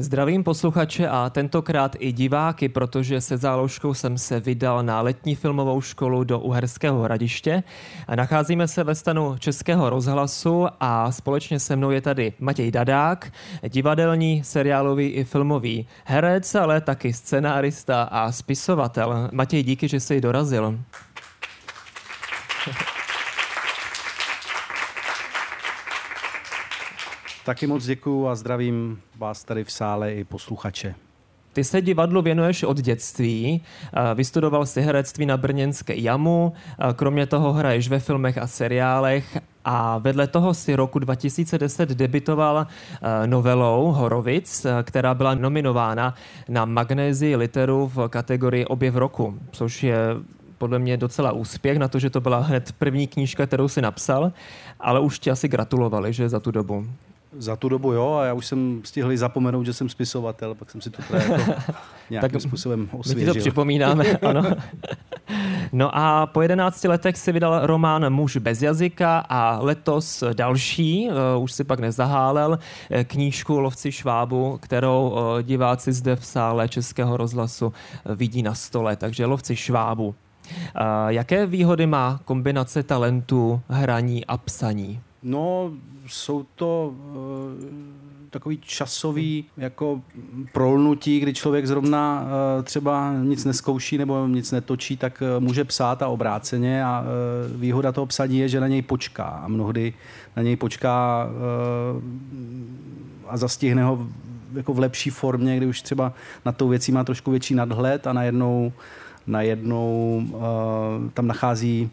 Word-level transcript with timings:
Zdravím 0.00 0.44
posluchače 0.44 1.08
a 1.08 1.30
tentokrát 1.30 1.96
i 1.98 2.12
diváky, 2.12 2.68
protože 2.68 3.20
se 3.20 3.36
záložkou 3.36 3.94
jsem 3.94 4.18
se 4.18 4.40
vydal 4.40 4.82
na 4.82 5.00
letní 5.00 5.34
filmovou 5.34 5.80
školu 5.80 6.24
do 6.24 6.38
Uherského 6.38 7.02
hradiště. 7.02 7.62
Nacházíme 8.14 8.68
se 8.68 8.84
ve 8.84 8.94
stanu 8.94 9.36
Českého 9.38 9.90
rozhlasu 9.90 10.66
a 10.80 11.12
společně 11.12 11.60
se 11.60 11.76
mnou 11.76 11.90
je 11.90 12.00
tady 12.00 12.32
Matěj 12.38 12.70
Dadák, 12.70 13.32
divadelní, 13.68 14.44
seriálový 14.44 15.08
i 15.08 15.24
filmový 15.24 15.86
herec, 16.04 16.54
ale 16.54 16.80
taky 16.80 17.12
scenárista 17.12 18.02
a 18.02 18.32
spisovatel. 18.32 19.28
Matěj, 19.32 19.62
díky, 19.62 19.88
že 19.88 20.00
jsi 20.00 20.20
dorazil. 20.20 20.78
Taky 27.48 27.66
moc 27.66 27.86
děkuju 27.86 28.26
a 28.26 28.34
zdravím 28.34 29.00
vás 29.16 29.44
tady 29.44 29.64
v 29.64 29.72
sále 29.72 30.14
i 30.14 30.24
posluchače. 30.24 30.94
Ty 31.52 31.64
se 31.64 31.82
divadlu 31.82 32.22
věnuješ 32.22 32.62
od 32.62 32.76
dětství, 32.76 33.62
vystudoval 34.14 34.66
si 34.66 34.80
herectví 34.80 35.26
na 35.26 35.36
Brněnské 35.36 35.96
jamu, 35.96 36.52
kromě 36.96 37.26
toho 37.26 37.52
hraješ 37.52 37.88
ve 37.88 37.98
filmech 37.98 38.38
a 38.38 38.46
seriálech 38.46 39.38
a 39.64 39.98
vedle 39.98 40.26
toho 40.26 40.54
si 40.54 40.76
roku 40.76 40.98
2010 40.98 41.88
debitoval 41.88 42.66
novelou 43.26 43.92
Horovic, 43.92 44.66
která 44.82 45.14
byla 45.14 45.34
nominována 45.34 46.14
na 46.48 46.64
Magnézii 46.64 47.36
literu 47.36 47.90
v 47.94 48.08
kategorii 48.08 48.66
Objev 48.66 48.94
roku, 48.94 49.38
což 49.50 49.82
je 49.82 49.98
podle 50.58 50.78
mě 50.78 50.96
docela 50.96 51.32
úspěch 51.32 51.78
na 51.78 51.88
to, 51.88 51.98
že 51.98 52.10
to 52.10 52.20
byla 52.20 52.38
hned 52.38 52.72
první 52.72 53.06
knížka, 53.06 53.46
kterou 53.46 53.68
si 53.68 53.82
napsal, 53.82 54.32
ale 54.80 55.00
už 55.00 55.18
ti 55.18 55.30
asi 55.30 55.48
gratulovali, 55.48 56.12
že 56.12 56.28
za 56.28 56.40
tu 56.40 56.50
dobu. 56.50 56.86
Za 57.32 57.56
tu 57.56 57.68
dobu 57.68 57.92
jo, 57.92 58.14
a 58.14 58.24
já 58.24 58.34
už 58.34 58.46
jsem 58.46 58.80
stihl 58.84 59.16
zapomenout, 59.16 59.64
že 59.66 59.72
jsem 59.72 59.88
spisovatel, 59.88 60.54
pak 60.54 60.70
jsem 60.70 60.80
si 60.80 60.90
to 60.90 61.02
jako 61.16 61.34
nějakým 62.10 62.30
tak 62.30 62.40
způsobem 62.40 62.88
osvěžil. 62.92 63.26
My 63.26 63.32
ti 63.32 63.38
to 63.38 63.40
připomínáme, 63.40 64.04
ano. 64.22 64.42
No 65.72 65.96
a 65.96 66.26
po 66.26 66.42
11 66.42 66.84
letech 66.84 67.16
si 67.16 67.32
vydal 67.32 67.66
román 67.66 68.10
Muž 68.10 68.36
bez 68.36 68.62
jazyka 68.62 69.18
a 69.28 69.58
letos 69.60 70.24
další, 70.32 71.08
uh, 71.08 71.42
už 71.42 71.52
si 71.52 71.64
pak 71.64 71.80
nezahálel, 71.80 72.58
eh, 72.90 73.04
knížku 73.04 73.60
Lovci 73.60 73.92
Švábu, 73.92 74.58
kterou 74.62 75.10
uh, 75.10 75.42
diváci 75.42 75.92
zde 75.92 76.16
v 76.16 76.26
sále 76.26 76.68
Českého 76.68 77.16
rozhlasu 77.16 77.72
vidí 78.14 78.42
na 78.42 78.54
stole. 78.54 78.96
Takže 78.96 79.26
Lovci 79.26 79.56
Švábu. 79.56 80.14
Jaké 81.08 81.46
výhody 81.46 81.86
má 81.86 82.20
kombinace 82.24 82.82
talentu, 82.82 83.60
hraní 83.68 84.24
a 84.26 84.36
psaní? 84.36 85.00
No, 85.22 85.70
jsou 86.08 86.46
to 86.54 86.94
uh, 86.94 87.14
takový 88.30 88.58
časový 88.58 89.44
jako 89.56 90.00
prolnutí, 90.52 91.20
kdy 91.20 91.34
člověk 91.34 91.66
zrovna 91.66 92.22
uh, 92.22 92.64
třeba 92.64 93.12
nic 93.22 93.44
neskouší 93.44 93.98
nebo 93.98 94.26
nic 94.26 94.52
netočí, 94.52 94.96
tak 94.96 95.22
uh, 95.22 95.44
může 95.44 95.64
psát 95.64 96.02
a 96.02 96.08
obráceně 96.08 96.84
a 96.84 97.04
výhoda 97.56 97.92
toho 97.92 98.06
psaní 98.06 98.38
je, 98.38 98.48
že 98.48 98.60
na 98.60 98.68
něj 98.68 98.82
počká 98.82 99.24
a 99.24 99.48
mnohdy 99.48 99.94
na 100.36 100.42
něj 100.42 100.56
počká 100.56 101.28
a 103.26 103.36
zastihne 103.36 103.84
ho 103.84 104.06
jako 104.54 104.74
v 104.74 104.78
lepší 104.78 105.10
formě, 105.10 105.56
kdy 105.56 105.66
už 105.66 105.82
třeba 105.82 106.12
na 106.44 106.52
tou 106.52 106.68
věcí 106.68 106.92
má 106.92 107.04
trošku 107.04 107.30
větší 107.30 107.54
nadhled 107.54 108.06
a 108.06 108.12
najednou 108.12 108.72
najednou 109.28 110.22
uh, 110.30 110.40
tam 111.14 111.26
nachází 111.26 111.90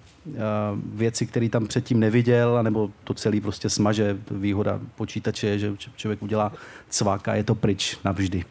věci, 0.94 1.25
které 1.25 1.50
tam 1.50 1.68
předtím 1.68 2.00
neviděl, 2.00 2.63
nebo 2.63 2.90
to 3.03 3.13
celý 3.13 3.41
prostě 3.41 3.69
smaže. 3.69 4.18
Výhoda 4.31 4.80
počítače 4.96 5.47
je, 5.47 5.59
že 5.59 5.74
člověk 5.96 6.24
udělá 6.24 6.52
cvák 6.90 7.28
a 7.28 7.36
je 7.36 7.44
to 7.44 7.56
pryč 7.56 7.97
navždy. 8.03 8.44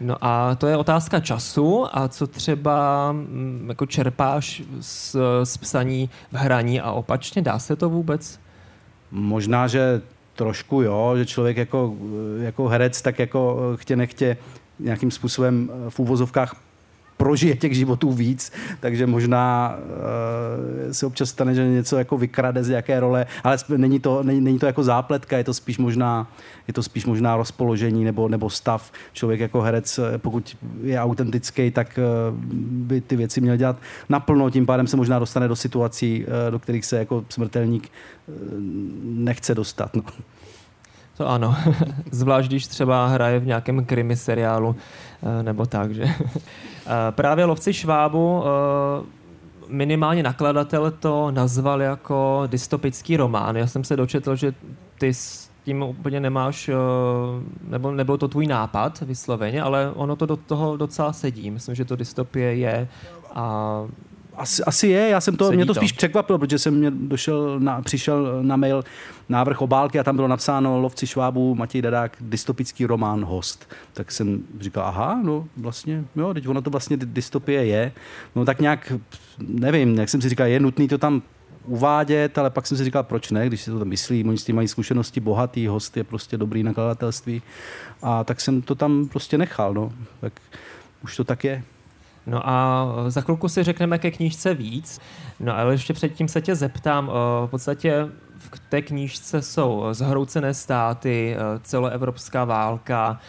No 0.00 0.16
a 0.20 0.54
to 0.54 0.66
je 0.66 0.76
otázka 0.76 1.20
času 1.20 1.86
a 1.92 2.08
co 2.08 2.26
třeba 2.26 3.12
mm, 3.12 3.64
jako 3.68 3.86
čerpáš 3.86 4.62
z, 4.80 5.16
z 5.44 5.56
psaní 5.56 6.10
v 6.32 6.36
hraní 6.36 6.80
a 6.80 6.92
opačně, 6.92 7.42
dá 7.42 7.58
se 7.58 7.76
to 7.76 7.88
vůbec? 7.88 8.40
Možná, 9.10 9.66
že 9.66 10.02
trošku 10.34 10.82
jo, 10.82 11.14
že 11.16 11.26
člověk 11.26 11.56
jako, 11.56 11.96
jako 12.40 12.68
herec 12.68 13.02
tak 13.02 13.18
jako 13.18 13.72
chtě 13.76 13.96
nechtě 13.96 14.36
nějakým 14.78 15.10
způsobem 15.10 15.70
v 15.88 15.98
úvozovkách 15.98 16.67
prožije 17.18 17.56
těch 17.56 17.74
životů 17.74 18.12
víc, 18.12 18.52
takže 18.80 19.06
možná 19.06 19.76
uh, 19.76 20.92
se 20.92 21.06
občas 21.06 21.28
stane, 21.28 21.54
že 21.54 21.66
něco 21.66 21.98
jako 21.98 22.18
vykrade 22.18 22.64
z 22.64 22.70
jaké 22.70 23.00
role, 23.00 23.26
ale 23.44 23.56
není 23.76 24.00
to, 24.00 24.22
není, 24.22 24.40
není 24.40 24.58
to 24.58 24.66
jako 24.66 24.82
zápletka, 24.82 25.38
je 25.38 25.44
to 25.44 25.54
spíš 25.54 25.78
možná, 25.78 26.30
je 26.68 26.74
to 26.74 26.82
spíš 26.82 27.06
možná 27.06 27.36
rozpoložení 27.36 28.04
nebo, 28.04 28.28
nebo 28.28 28.50
stav. 28.50 28.92
Člověk 29.12 29.40
jako 29.40 29.60
herec, 29.60 29.98
eh, 29.98 30.18
pokud 30.18 30.56
je 30.82 31.00
autentický, 31.00 31.70
tak 31.70 31.98
uh, 31.98 32.36
by 32.88 33.00
ty 33.00 33.16
věci 33.16 33.40
měl 33.40 33.56
dělat 33.56 33.76
naplno, 34.08 34.50
tím 34.50 34.66
pádem 34.66 34.86
se 34.86 34.96
možná 34.96 35.18
dostane 35.18 35.48
do 35.48 35.56
situací, 35.56 36.24
uh, 36.24 36.50
do 36.50 36.58
kterých 36.58 36.84
se 36.84 36.98
jako 36.98 37.24
smrtelník 37.28 37.90
uh, 38.26 38.34
nechce 39.02 39.54
dostat. 39.54 39.96
No. 39.96 40.02
To 41.16 41.28
ano, 41.28 41.56
zvlášť 42.10 42.48
když 42.48 42.66
třeba 42.66 43.06
hraje 43.06 43.38
v 43.38 43.46
nějakém 43.46 43.84
krimi 43.84 44.16
seriálu 44.16 44.76
nebo 45.42 45.66
tak, 45.66 45.94
že? 45.94 46.04
Právě 47.10 47.44
Lovci 47.44 47.72
Švábu 47.72 48.42
minimálně 49.68 50.22
nakladatel 50.22 50.90
to 50.90 51.30
nazval 51.30 51.82
jako 51.82 52.42
dystopický 52.46 53.16
román. 53.16 53.56
Já 53.56 53.66
jsem 53.66 53.84
se 53.84 53.96
dočetl, 53.96 54.36
že 54.36 54.54
ty 54.98 55.14
s 55.14 55.50
tím 55.64 55.82
úplně 55.82 56.20
nemáš, 56.20 56.70
nebo 57.68 57.90
nebyl 57.90 58.18
to 58.18 58.28
tvůj 58.28 58.46
nápad 58.46 59.00
vysloveně, 59.00 59.62
ale 59.62 59.92
ono 59.94 60.16
to 60.16 60.26
do 60.26 60.36
toho 60.36 60.76
docela 60.76 61.12
sedí. 61.12 61.50
Myslím, 61.50 61.74
že 61.74 61.84
to 61.84 61.96
dystopie 61.96 62.54
je 62.54 62.88
a 63.34 63.82
asi, 64.38 64.64
asi 64.64 64.88
je, 64.88 65.08
já 65.08 65.20
jsem 65.20 65.36
to, 65.36 65.44
Sedí 65.44 65.56
mě 65.56 65.66
to, 65.66 65.74
to 65.74 65.80
spíš 65.80 65.92
překvapilo, 65.92 66.38
protože 66.38 66.58
jsem 66.58 66.74
mě 66.74 66.90
došel 66.90 67.60
na, 67.60 67.82
přišel 67.82 68.42
na 68.42 68.56
mail 68.56 68.84
návrh 69.28 69.60
obálky 69.60 69.98
a 69.98 70.04
tam 70.04 70.16
bylo 70.16 70.28
napsáno 70.28 70.80
Lovci 70.80 71.06
Švábů, 71.06 71.54
Matěj 71.54 71.82
Dadák, 71.82 72.16
dystopický 72.20 72.86
román 72.86 73.24
Host. 73.24 73.72
Tak 73.92 74.12
jsem 74.12 74.42
říkal, 74.60 74.84
aha, 74.84 75.20
no 75.24 75.48
vlastně, 75.56 76.04
jo, 76.16 76.34
teď 76.34 76.48
ono 76.48 76.62
to 76.62 76.70
vlastně 76.70 76.96
dystopie 76.96 77.64
je. 77.64 77.92
No 78.36 78.44
tak 78.44 78.60
nějak, 78.60 78.92
nevím, 79.38 79.98
jak 79.98 80.08
jsem 80.08 80.22
si 80.22 80.28
říkal, 80.28 80.46
je 80.46 80.60
nutný 80.60 80.88
to 80.88 80.98
tam 80.98 81.22
uvádět, 81.64 82.38
ale 82.38 82.50
pak 82.50 82.66
jsem 82.66 82.76
si 82.76 82.84
říkal, 82.84 83.02
proč 83.02 83.30
ne, 83.30 83.46
když 83.46 83.62
si 83.62 83.70
to 83.70 83.78
tam 83.78 83.88
myslí, 83.88 84.24
oni 84.24 84.38
s 84.38 84.44
tím 84.44 84.56
mají 84.56 84.68
zkušenosti, 84.68 85.20
bohatý 85.20 85.66
host 85.66 85.96
je 85.96 86.04
prostě 86.04 86.36
dobrý 86.36 86.62
nakladatelství. 86.62 87.42
A 88.02 88.24
tak 88.24 88.40
jsem 88.40 88.62
to 88.62 88.74
tam 88.74 89.08
prostě 89.08 89.38
nechal, 89.38 89.74
no. 89.74 89.92
Tak 90.20 90.32
už 91.02 91.16
to 91.16 91.24
tak 91.24 91.44
je. 91.44 91.62
No 92.28 92.48
a 92.48 92.86
za 93.08 93.20
chvilku 93.20 93.48
si 93.48 93.62
řekneme 93.62 93.98
ke 93.98 94.10
knížce 94.10 94.54
víc. 94.54 95.00
No 95.40 95.58
ale 95.58 95.74
ještě 95.74 95.92
předtím 95.92 96.28
se 96.28 96.40
tě 96.40 96.54
zeptám, 96.54 97.06
v 97.46 97.48
podstatě 97.50 98.08
v 98.38 98.58
té 98.68 98.82
knížce 98.82 99.42
jsou 99.42 99.84
zhroucené 99.92 100.54
státy, 100.54 101.36
celoevropská 101.62 102.44
válka, 102.44 103.20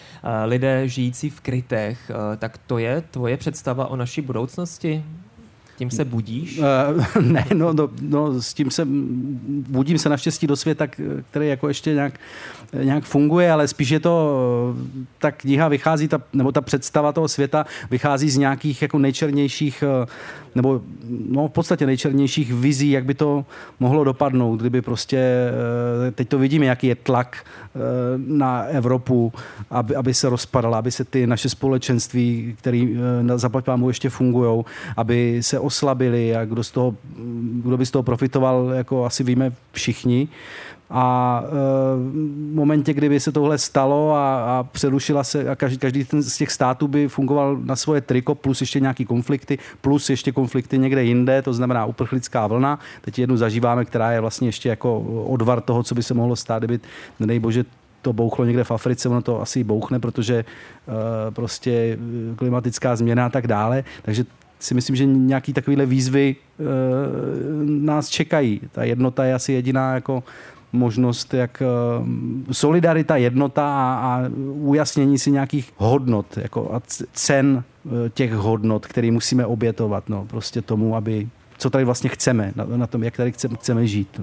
lidé 0.45 0.87
žijící 0.87 1.29
v 1.29 1.41
krytech. 1.41 2.11
Tak 2.37 2.57
to 2.57 2.77
je 2.77 3.01
tvoje 3.01 3.37
představa 3.37 3.87
o 3.87 3.95
naší 3.95 4.21
budoucnosti? 4.21 5.05
Tím 5.79 5.91
se 5.91 6.05
budíš? 6.05 6.59
Uh, 6.59 7.21
ne, 7.21 7.45
no, 7.53 7.73
no, 7.73 7.89
no, 8.01 8.41
s 8.41 8.53
tím 8.53 8.71
se 8.71 8.87
budím 9.69 9.97
se 9.97 10.09
naštěstí 10.09 10.47
do 10.47 10.55
světa, 10.55 10.87
který 11.31 11.47
jako 11.47 11.67
ještě 11.67 11.93
nějak, 11.93 12.13
nějak 12.83 13.03
funguje, 13.03 13.51
ale 13.51 13.67
spíš 13.67 13.89
je 13.89 13.99
to, 13.99 14.75
ta 15.17 15.31
kniha 15.31 15.67
vychází, 15.67 16.07
ta, 16.07 16.21
nebo 16.33 16.51
ta 16.51 16.61
představa 16.61 17.11
toho 17.11 17.27
světa 17.27 17.65
vychází 17.91 18.29
z 18.29 18.37
nějakých 18.37 18.81
jako 18.81 18.97
nejčernějších, 18.97 19.83
eh, 19.83 20.07
nebo 20.55 20.81
no, 21.29 21.47
v 21.47 21.51
podstatě 21.51 21.85
nejčernějších 21.85 22.53
vizí, 22.53 22.91
jak 22.91 23.05
by 23.05 23.13
to 23.13 23.45
mohlo 23.79 24.03
dopadnout, 24.03 24.59
kdyby 24.59 24.81
prostě, 24.81 25.17
eh, 26.07 26.11
teď 26.11 26.29
to 26.29 26.37
vidíme, 26.37 26.65
jaký 26.65 26.87
je 26.87 26.95
tlak 26.95 27.45
na 28.27 28.63
Evropu, 28.63 29.33
aby, 29.69 29.95
aby 29.95 30.13
se 30.13 30.29
rozpadala, 30.29 30.77
aby 30.77 30.91
se 30.91 31.05
ty 31.05 31.27
naše 31.27 31.49
společenství, 31.49 32.55
které 32.57 32.87
zaplať 33.35 33.65
ještě 33.87 34.09
fungují, 34.09 34.63
aby 34.97 35.37
se 35.41 35.59
oslabili 35.69 36.35
a 36.35 36.45
kdo, 36.45 36.63
z 36.63 36.71
toho, 36.71 36.95
kdo 37.63 37.77
by 37.77 37.85
z 37.85 37.91
toho 37.91 38.03
profitoval, 38.03 38.71
jako 38.73 39.05
asi 39.05 39.23
víme 39.23 39.53
všichni. 39.71 40.27
A 40.89 41.05
e, 41.45 41.49
v 42.49 42.55
momentě, 42.57 42.93
kdyby 42.93 43.19
se 43.19 43.31
tohle 43.31 43.57
stalo 43.57 44.13
a, 44.13 44.25
a 44.41 44.63
přerušila 44.63 45.23
se, 45.23 45.49
a 45.49 45.55
každý, 45.55 45.77
každý 45.77 46.01
ten 46.05 46.21
z 46.25 46.37
těch 46.37 46.51
států 46.51 46.87
by 46.87 47.07
fungoval 47.07 47.57
na 47.61 47.75
svoje 47.75 48.01
triko, 48.01 48.35
plus 48.35 48.61
ještě 48.61 48.79
nějaký 48.79 49.05
konflikty, 49.05 49.57
plus 49.81 50.09
ještě 50.09 50.31
konflikty 50.31 50.77
někde 50.77 51.03
jinde, 51.03 51.41
to 51.41 51.53
znamená 51.53 51.85
uprchlická 51.85 52.47
vlna. 52.47 52.79
Teď 53.01 53.19
jednu 53.19 53.37
zažíváme, 53.37 53.85
která 53.85 54.11
je 54.11 54.21
vlastně 54.21 54.47
ještě 54.47 54.69
jako 54.69 54.99
odvar 55.29 55.61
toho, 55.61 55.83
co 55.83 55.95
by 55.95 56.03
se 56.03 56.13
mohlo 56.13 56.35
stát, 56.35 56.59
kdyby, 56.65 56.79
nedej 57.19 57.39
bože, 57.39 57.65
to 58.01 58.13
bouchlo 58.13 58.45
někde 58.45 58.63
v 58.63 58.71
Africe, 58.71 59.09
ono 59.09 59.21
to 59.21 59.41
asi 59.41 59.63
bouchne, 59.63 59.99
protože 59.99 60.45
prostě 61.29 61.97
klimatická 62.35 62.95
změna 62.95 63.25
a 63.25 63.29
tak 63.29 63.47
dále. 63.47 63.83
Takže 64.01 64.25
si 64.59 64.73
myslím, 64.73 64.95
že 64.95 65.05
nějaký 65.05 65.53
takovýhle 65.53 65.85
výzvy 65.85 66.35
nás 67.63 68.09
čekají. 68.09 68.61
Ta 68.71 68.83
jednota 68.83 69.25
je 69.25 69.33
asi 69.33 69.53
jediná 69.53 69.93
jako 69.93 70.23
možnost, 70.73 71.33
jak 71.33 71.63
solidarita, 72.51 73.15
jednota 73.15 73.63
a, 73.63 73.99
a 73.99 74.29
ujasnění 74.53 75.19
si 75.19 75.31
nějakých 75.31 75.71
hodnot 75.77 76.37
jako 76.37 76.73
a 76.73 76.81
cen 77.13 77.63
těch 78.13 78.33
hodnot, 78.33 78.87
které 78.87 79.11
musíme 79.11 79.45
obětovat 79.45 80.09
no, 80.09 80.25
prostě 80.25 80.61
tomu, 80.61 80.95
aby 80.95 81.27
co 81.57 81.69
tady 81.69 81.85
vlastně 81.85 82.09
chceme, 82.09 82.51
na, 82.55 82.65
na 82.65 82.87
tom, 82.87 83.03
jak 83.03 83.17
tady 83.17 83.31
chceme, 83.31 83.55
chceme 83.55 83.87
žít. 83.87 84.21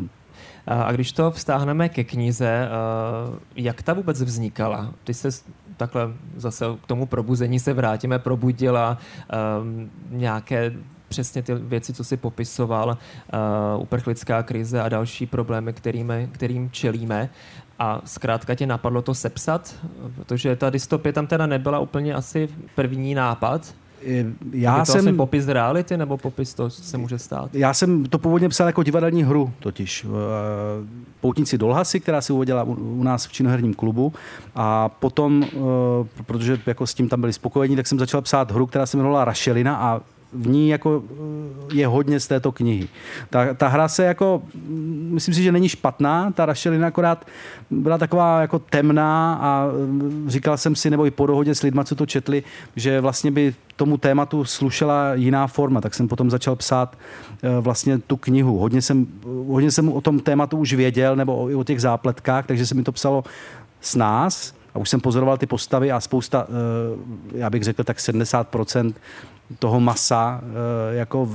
A 0.67 0.93
když 0.93 1.13
to 1.13 1.31
vztáhneme 1.31 1.89
ke 1.89 2.05
knize, 2.05 2.69
jak 3.57 3.83
ta 3.83 3.93
vůbec 3.93 4.23
vznikala? 4.23 4.95
Ty 5.05 5.15
se 5.15 5.29
takhle 5.77 6.09
zase 6.37 6.65
k 6.83 6.87
tomu 6.87 7.07
probuzení 7.07 7.61
se 7.61 7.73
vrátíme, 7.73 8.19
probudila 8.19 8.99
um, 9.61 9.91
nějaké 10.11 10.73
přesně 11.09 11.43
ty 11.43 11.55
věci, 11.55 11.93
co 11.93 12.05
si 12.05 12.17
popisoval, 12.17 12.89
uh, 12.89 13.83
uprchlická 13.83 14.43
krize 14.43 14.81
a 14.81 14.89
další 14.89 15.27
problémy, 15.27 15.73
kterými, 15.73 16.29
kterým 16.33 16.71
čelíme. 16.71 17.29
A 17.79 18.01
zkrátka 18.05 18.55
tě 18.55 18.67
napadlo 18.67 19.03
to 19.03 19.15
sepsat, 19.15 19.75
protože 20.15 20.57
ta 20.57 20.71
dystopie 20.71 21.13
tam 21.13 21.27
teda 21.27 21.47
nebyla 21.47 21.79
úplně 21.79 22.15
asi 22.15 22.49
první 22.75 23.15
nápad, 23.15 23.75
já 24.53 24.85
to 24.85 24.93
jsem... 24.93 25.17
popis 25.17 25.49
reality 25.49 25.97
nebo 25.97 26.17
popis 26.17 26.55
to, 26.55 26.71
co 26.71 26.83
se 26.83 26.99
může 26.99 27.19
stát? 27.19 27.55
Já 27.55 27.75
jsem 27.75 28.05
to 28.05 28.19
původně 28.19 28.49
psal 28.49 28.67
jako 28.67 28.83
divadelní 28.83 29.25
hru 29.25 29.53
totiž. 29.59 30.05
Eh, 30.05 30.09
Poutníci 31.21 31.59
Dolhasy, 31.59 32.01
která 32.01 32.21
se 32.21 32.33
uvedla 32.33 32.63
u 32.63 33.03
nás 33.03 33.27
v 33.27 33.33
činoherním 33.33 33.75
klubu 33.75 34.13
a 34.55 34.89
potom, 34.89 35.45
eh, 35.45 36.23
protože 36.27 36.59
jako 36.67 36.87
s 36.87 36.95
tím 36.95 37.09
tam 37.09 37.21
byli 37.21 37.33
spokojení, 37.33 37.77
tak 37.77 37.87
jsem 37.87 37.99
začal 37.99 38.23
psát 38.23 38.51
hru, 38.51 38.67
která 38.67 38.87
se 38.87 38.97
jmenovala 38.97 39.25
Rašelina 39.25 39.77
a 39.77 40.01
v 40.33 40.49
ní 40.49 40.69
jako 40.69 41.03
eh, 41.11 41.75
je 41.75 41.87
hodně 41.87 42.21
z 42.21 42.27
této 42.27 42.53
knihy. 42.53 42.89
Ta, 43.31 43.55
ta 43.55 43.69
hra 43.69 43.89
se 43.89 44.05
jako, 44.05 44.43
myslím 45.11 45.35
si, 45.35 45.43
že 45.43 45.53
není 45.53 45.69
špatná, 45.69 46.31
ta 46.31 46.47
Rašelina 46.47 46.87
akorát 46.87 47.27
byla 47.71 47.99
taková 47.99 48.41
jako 48.41 48.59
temná 48.59 49.35
a 49.35 49.67
mm, 49.67 50.25
říkal 50.29 50.57
jsem 50.57 50.77
si, 50.77 50.91
nebo 50.91 51.07
i 51.07 51.11
po 51.11 51.27
dohodě 51.27 51.55
s 51.55 51.63
lidma, 51.63 51.85
co 51.85 51.95
to 51.95 52.07
četli, 52.07 52.43
že 52.77 53.01
vlastně 53.01 53.31
by 53.31 53.55
tomu 53.77 53.97
tématu 53.97 54.45
slušela 54.45 55.15
jiná 55.15 55.47
forma, 55.47 55.81
tak 55.81 55.95
jsem 55.95 56.09
potom 56.09 56.31
začal 56.31 56.57
psát 56.57 56.99
eh, 57.43 57.61
vlastně 57.61 57.99
tu 57.99 58.17
knihu. 58.17 58.59
Hodně 58.59 58.83
jsem, 58.83 59.07
hodně 59.47 59.71
jsem 59.71 59.93
o 59.93 60.01
tom 60.01 60.21
tématu 60.21 60.57
už 60.57 60.73
věděl, 60.73 61.17
nebo 61.17 61.51
i 61.51 61.55
o 61.55 61.65
těch 61.65 61.81
zápletkách, 61.81 62.47
takže 62.47 62.67
se 62.67 62.75
mi 62.75 62.83
to 62.83 62.93
psalo 62.93 63.25
s 63.81 63.95
nás, 63.95 64.55
a 64.77 64.79
už 64.79 64.91
jsem 64.91 65.01
pozoroval 65.01 65.39
ty 65.39 65.47
postavy 65.47 65.93
a 65.93 66.01
spousta, 66.01 66.47
eh, 66.49 67.39
já 67.39 67.51
bych 67.51 67.63
řekl 67.63 67.85
tak 67.85 68.01
70% 68.01 68.95
toho 69.59 69.81
masa 69.81 70.41
eh, 70.43 70.97
jako 70.97 71.29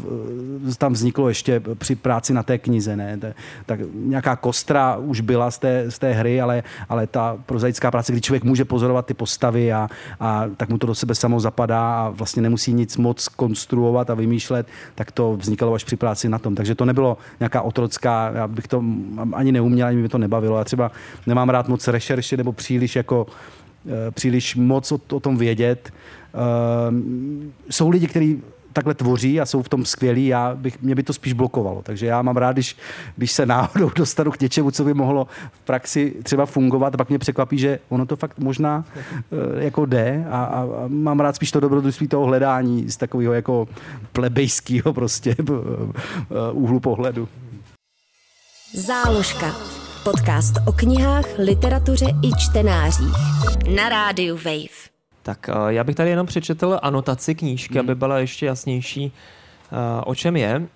eh, 0.69 0.75
tam 0.77 0.93
vzniklo 0.93 1.27
ještě 1.27 1.61
při 1.77 1.95
práci 1.95 2.33
na 2.33 2.43
té 2.43 2.57
knize. 2.57 2.95
Ne? 2.95 3.19
Tak 3.65 3.79
nějaká 3.93 4.35
kostra 4.35 4.97
už 4.97 5.21
byla 5.21 5.51
z 5.51 5.57
té, 5.57 5.91
z 5.91 5.99
té 5.99 6.13
hry, 6.13 6.41
ale, 6.41 6.63
ale 6.89 7.07
ta 7.07 7.37
prozaická 7.45 7.91
práce, 7.91 8.11
kdy 8.11 8.21
člověk 8.21 8.43
může 8.43 8.65
pozorovat 8.65 9.05
ty 9.05 9.13
postavy 9.13 9.73
a, 9.73 9.89
a 10.19 10.45
tak 10.57 10.69
mu 10.69 10.77
to 10.77 10.87
do 10.87 10.95
sebe 10.95 11.15
samo 11.15 11.39
zapadá 11.39 12.05
a 12.05 12.09
vlastně 12.09 12.41
nemusí 12.41 12.73
nic 12.73 12.97
moc 12.97 13.27
konstruovat 13.27 14.09
a 14.09 14.13
vymýšlet, 14.13 14.67
tak 14.95 15.11
to 15.11 15.37
vznikalo 15.37 15.73
až 15.73 15.83
při 15.83 15.95
práci 15.95 16.29
na 16.29 16.39
tom. 16.39 16.55
Takže 16.55 16.75
to 16.75 16.85
nebylo 16.85 17.17
nějaká 17.39 17.61
otrocká, 17.61 18.31
já 18.33 18.47
bych 18.47 18.67
to 18.67 18.83
ani 19.33 19.51
neuměl, 19.51 19.87
ani 19.87 20.01
by 20.01 20.09
to 20.09 20.17
nebavilo. 20.17 20.57
Já 20.57 20.63
třeba 20.63 20.91
nemám 21.27 21.49
rád 21.49 21.67
moc 21.67 21.87
rešerše 21.87 22.37
nebo 22.37 22.51
příliš 22.51 22.95
jako 22.95 23.25
eh, 23.29 23.60
příliš 24.11 24.55
moc 24.55 24.91
o, 24.91 24.99
o 25.11 25.19
tom 25.19 25.37
vědět, 25.37 25.91
Ehm, 26.33 27.53
jsou 27.69 27.89
lidi, 27.89 28.07
kteří 28.07 28.43
takhle 28.73 28.93
tvoří 28.93 29.41
a 29.41 29.45
jsou 29.45 29.61
v 29.61 29.69
tom 29.69 29.85
skvělí, 29.85 30.27
já 30.27 30.55
bych, 30.55 30.81
mě 30.81 30.95
by 30.95 31.03
to 31.03 31.13
spíš 31.13 31.33
blokovalo. 31.33 31.81
Takže 31.81 32.05
já 32.05 32.21
mám 32.21 32.37
rád, 32.37 32.51
když, 32.51 32.77
když 33.17 33.31
se 33.31 33.45
náhodou 33.45 33.91
dostanu 33.95 34.31
k 34.31 34.39
něčemu, 34.39 34.71
co 34.71 34.83
by 34.83 34.93
mohlo 34.93 35.27
v 35.51 35.59
praxi 35.59 36.15
třeba 36.23 36.45
fungovat, 36.45 36.93
a 36.93 36.97
pak 36.97 37.09
mě 37.09 37.19
překvapí, 37.19 37.57
že 37.57 37.79
ono 37.89 38.05
to 38.05 38.15
fakt 38.15 38.39
možná 38.39 38.85
uh, 39.29 39.61
jako 39.61 39.85
jde 39.85 40.25
a, 40.29 40.43
a, 40.43 40.61
a 40.61 40.67
mám 40.87 41.19
rád 41.19 41.35
spíš 41.35 41.51
to 41.51 41.59
dobrodružství 41.59 42.07
toho 42.07 42.25
hledání 42.25 42.89
z 42.89 42.97
takového 42.97 43.33
jako 43.33 43.67
plebejského 44.11 44.93
prostě 44.93 45.35
úhlu 46.53 46.79
pohledu. 46.79 47.27
Záložka. 48.73 49.80
Podcast 50.03 50.53
o 50.67 50.71
knihách, 50.71 51.25
literatuře 51.37 52.05
i 52.05 52.31
čtenářích. 52.37 53.13
Na 53.75 53.89
rádiu 53.89 54.35
Wave. 54.35 54.89
Tak 55.23 55.49
eh, 55.49 55.53
já 55.67 55.83
bych 55.83 55.95
tady 55.95 56.09
jenom 56.09 56.27
přečetl 56.27 56.79
anotaci 56.81 57.35
knížky, 57.35 57.73
hmm. 57.73 57.79
aby 57.79 57.95
byla 57.95 58.19
ještě 58.19 58.45
jasnější, 58.45 59.11
o 60.05 60.15
čem 60.15 60.35
je. 60.35 60.67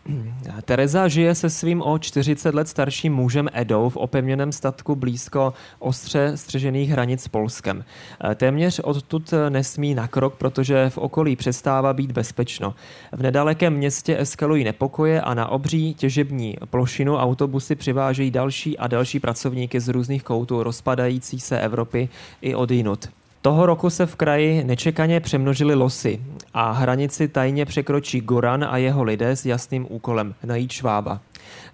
Tereza 0.65 1.07
žije 1.07 1.35
se 1.35 1.49
svým 1.49 1.81
o 1.81 1.99
40 1.99 2.55
let 2.55 2.67
starším 2.67 3.13
mužem 3.13 3.49
Edou 3.53 3.89
v 3.89 3.97
opevněném 3.97 4.51
statku 4.51 4.95
blízko 4.95 5.53
ostře 5.79 6.37
střežených 6.37 6.89
hranic 6.89 7.23
s 7.23 7.27
Polskem. 7.27 7.83
Eh, 8.31 8.35
téměř 8.35 8.79
odtud 8.79 9.33
nesmí 9.49 9.95
na 9.95 10.07
krok, 10.07 10.35
protože 10.35 10.89
v 10.89 10.97
okolí 10.97 11.35
přestává 11.35 11.93
být 11.93 12.11
bezpečno. 12.11 12.75
V 13.11 13.21
nedalekém 13.21 13.73
městě 13.73 14.19
eskalují 14.19 14.63
nepokoje 14.63 15.21
a 15.21 15.33
na 15.33 15.47
obří 15.47 15.93
těžební 15.93 16.55
plošinu 16.69 17.15
autobusy 17.15 17.75
přivážejí 17.75 18.31
další 18.31 18.77
a 18.77 18.87
další 18.87 19.19
pracovníky 19.19 19.79
z 19.79 19.87
různých 19.87 20.23
koutů 20.23 20.63
rozpadající 20.63 21.39
se 21.39 21.59
Evropy 21.59 22.09
i 22.41 22.55
odinut. 22.55 23.09
Toho 23.45 23.65
roku 23.65 23.89
se 23.89 24.05
v 24.05 24.15
kraji 24.15 24.63
nečekaně 24.63 25.19
přemnožily 25.19 25.75
losy 25.75 26.21
a 26.53 26.71
hranici 26.71 27.27
tajně 27.27 27.65
překročí 27.65 28.21
Goran 28.21 28.63
a 28.63 28.77
jeho 28.77 29.03
lidé 29.03 29.35
s 29.35 29.45
jasným 29.45 29.87
úkolem 29.89 30.35
najít 30.43 30.71
Švába. 30.71 31.19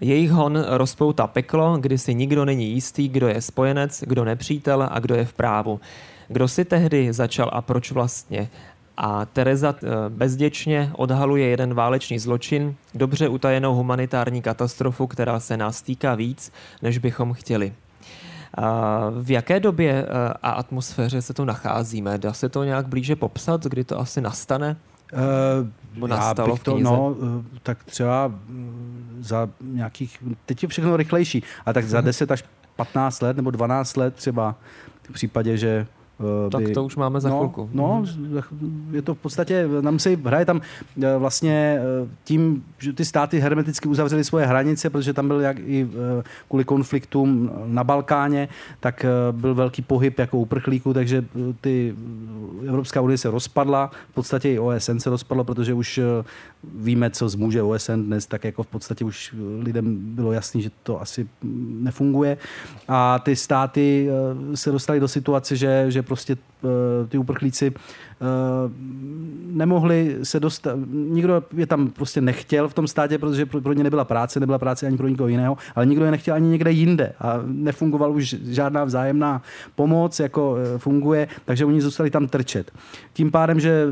Jejich 0.02 0.32
hon 0.32 0.66
rozpouta 0.68 1.28
peklo, 1.28 1.78
kdy 1.78 1.98
si 1.98 2.16
nikdo 2.16 2.46
není 2.46 2.72
jistý, 2.72 3.10
kdo 3.10 3.28
je 3.28 3.42
spojenec, 3.42 4.04
kdo 4.08 4.26
nepřítel 4.26 4.88
a 4.92 5.00
kdo 5.00 5.16
je 5.16 5.26
v 5.26 5.34
právu. 5.34 5.80
Kdo 6.28 6.48
si 6.48 6.66
tehdy 6.66 7.14
začal 7.14 7.50
a 7.54 7.62
proč 7.62 7.92
vlastně? 7.92 8.50
A 8.98 9.26
Tereza 9.26 9.76
eh, 9.84 9.88
bezděčně 10.10 10.92
odhaluje 10.96 11.48
jeden 11.48 11.74
válečný 11.74 12.20
zločin, 12.20 12.76
dobře 12.94 13.28
utajenou 13.28 13.76
humanitární 13.76 14.42
katastrofu, 14.42 15.08
která 15.08 15.40
se 15.40 15.58
nás 15.58 15.82
týká 15.82 16.16
víc, 16.16 16.52
než 16.82 16.98
bychom 16.98 17.34
chtěli. 17.34 17.74
V 19.22 19.32
jaké 19.32 19.60
době 19.60 20.06
eh, 20.06 20.34
a 20.42 20.52
atmosféře 20.52 21.22
se 21.22 21.34
tu 21.34 21.46
nacházíme? 21.46 22.18
Dá 22.18 22.34
se 22.34 22.50
to 22.50 22.64
nějak 22.64 22.88
blíže 22.88 23.16
popsat, 23.16 23.64
kdy 23.64 23.84
to 23.84 24.00
asi 24.00 24.22
nastane? 24.22 24.78
Uh, 25.98 26.10
já 26.10 26.34
bych 26.34 26.64
to, 26.64 26.80
no, 26.80 27.16
eh, 27.16 27.60
tak 27.64 27.84
třeba 27.84 28.28
mm, 28.28 29.18
za 29.20 29.50
nějakých, 29.62 30.24
teď 30.46 30.64
je 30.64 30.70
všechno 30.70 30.98
rychlejší, 30.98 31.44
a 31.66 31.74
tak 31.74 31.86
za 31.86 32.02
10 32.02 32.32
až 32.32 32.44
15 32.76 33.22
let 33.22 33.38
nebo 33.38 33.52
12 33.52 33.98
let 33.98 34.16
třeba 34.16 34.56
v 35.10 35.14
případě, 35.14 35.58
že 35.58 35.88
Eh, 36.22 36.50
tak 36.50 36.64
by, 36.64 36.74
to 36.74 36.84
už 36.84 36.96
máme 36.96 37.22
za 37.22 37.30
no, 37.30 37.38
chvilku. 37.38 37.70
No, 37.74 38.04
je 38.92 39.02
to 39.02 39.16
v 39.16 39.18
podstatě, 39.18 39.68
nám 39.82 40.00
se 40.00 40.10
hraje 40.10 40.46
tam 40.46 40.62
eh, 41.04 41.18
vlastně 41.18 41.80
eh, 41.82 42.08
tím, 42.24 42.64
že 42.80 42.94
ty 42.94 43.06
státy 43.06 43.40
hermeticky 43.40 43.90
uzavřely 43.90 44.24
svoje 44.24 44.46
hranice, 44.46 44.90
protože 44.90 45.14
tam 45.14 45.28
byl 45.28 45.40
jak 45.40 45.60
i 45.60 45.90
kvůli 46.48 46.64
konfliktům 46.64 47.52
na 47.66 47.84
Balkáně, 47.84 48.50
tak 48.80 49.06
byl 49.32 49.56
velký 49.56 49.82
pohyb 49.82 50.20
jako 50.20 50.38
uprchlíků, 50.38 50.94
takže 50.94 51.26
ty 51.62 51.96
Evropská 52.68 53.02
unie 53.02 53.18
se 53.18 53.32
rozpadla, 53.32 53.92
v 54.12 54.14
podstatě 54.14 54.54
i 54.54 54.60
OSN 54.60 54.98
se 54.98 55.10
rozpadlo, 55.10 55.44
protože 55.44 55.74
už 55.74 56.00
víme, 56.74 57.10
co 57.10 57.30
zmůže 57.30 57.62
OSN 57.62 58.04
dnes, 58.04 58.26
tak 58.26 58.44
jako 58.44 58.64
v 58.64 58.68
podstatě 58.68 59.06
už 59.06 59.36
lidem 59.60 59.98
bylo 60.16 60.32
jasný, 60.32 60.62
že 60.62 60.70
to 60.84 61.02
asi 61.02 61.28
nefunguje. 61.82 62.38
A 62.88 63.20
ty 63.20 63.36
státy 63.36 64.10
se 64.56 64.72
dostaly 64.72 65.00
do 65.00 65.08
situace, 65.08 65.56
že, 65.56 65.86
že 65.90 66.04
prostě 66.12 66.36
eh, 66.36 67.08
ty 67.08 67.18
uprchlíci 67.18 67.72
eh, 67.72 68.26
nemohli 69.46 70.18
se 70.24 70.40
dostat, 70.40 70.78
nikdo 70.92 71.44
je 71.56 71.66
tam 71.66 71.88
prostě 71.88 72.22
nechtěl 72.22 72.68
v 72.68 72.74
tom 72.74 72.88
státě, 72.88 73.18
protože 73.18 73.46
pro 73.46 73.74
ně 73.74 73.84
nebyla 73.84 74.06
práce, 74.06 74.40
nebyla 74.40 74.60
práce 74.60 74.88
ani 74.88 74.98
pro 74.98 75.08
nikoho 75.08 75.28
jiného, 75.28 75.58
ale 75.76 75.86
nikdo 75.86 76.06
je 76.06 76.12
nechtěl 76.12 76.36
ani 76.36 76.48
někde 76.48 76.72
jinde 76.72 77.14
a 77.20 77.40
nefungoval 77.46 78.12
už 78.12 78.36
žádná 78.44 78.84
vzájemná 78.84 79.42
pomoc, 79.76 80.20
jako 80.20 80.58
eh, 80.58 80.78
funguje, 80.78 81.28
takže 81.46 81.66
oni 81.66 81.82
zůstali 81.82 82.10
tam 82.10 82.28
trčet. 82.28 82.72
Tím 83.14 83.32
pádem, 83.32 83.60
že 83.60 83.86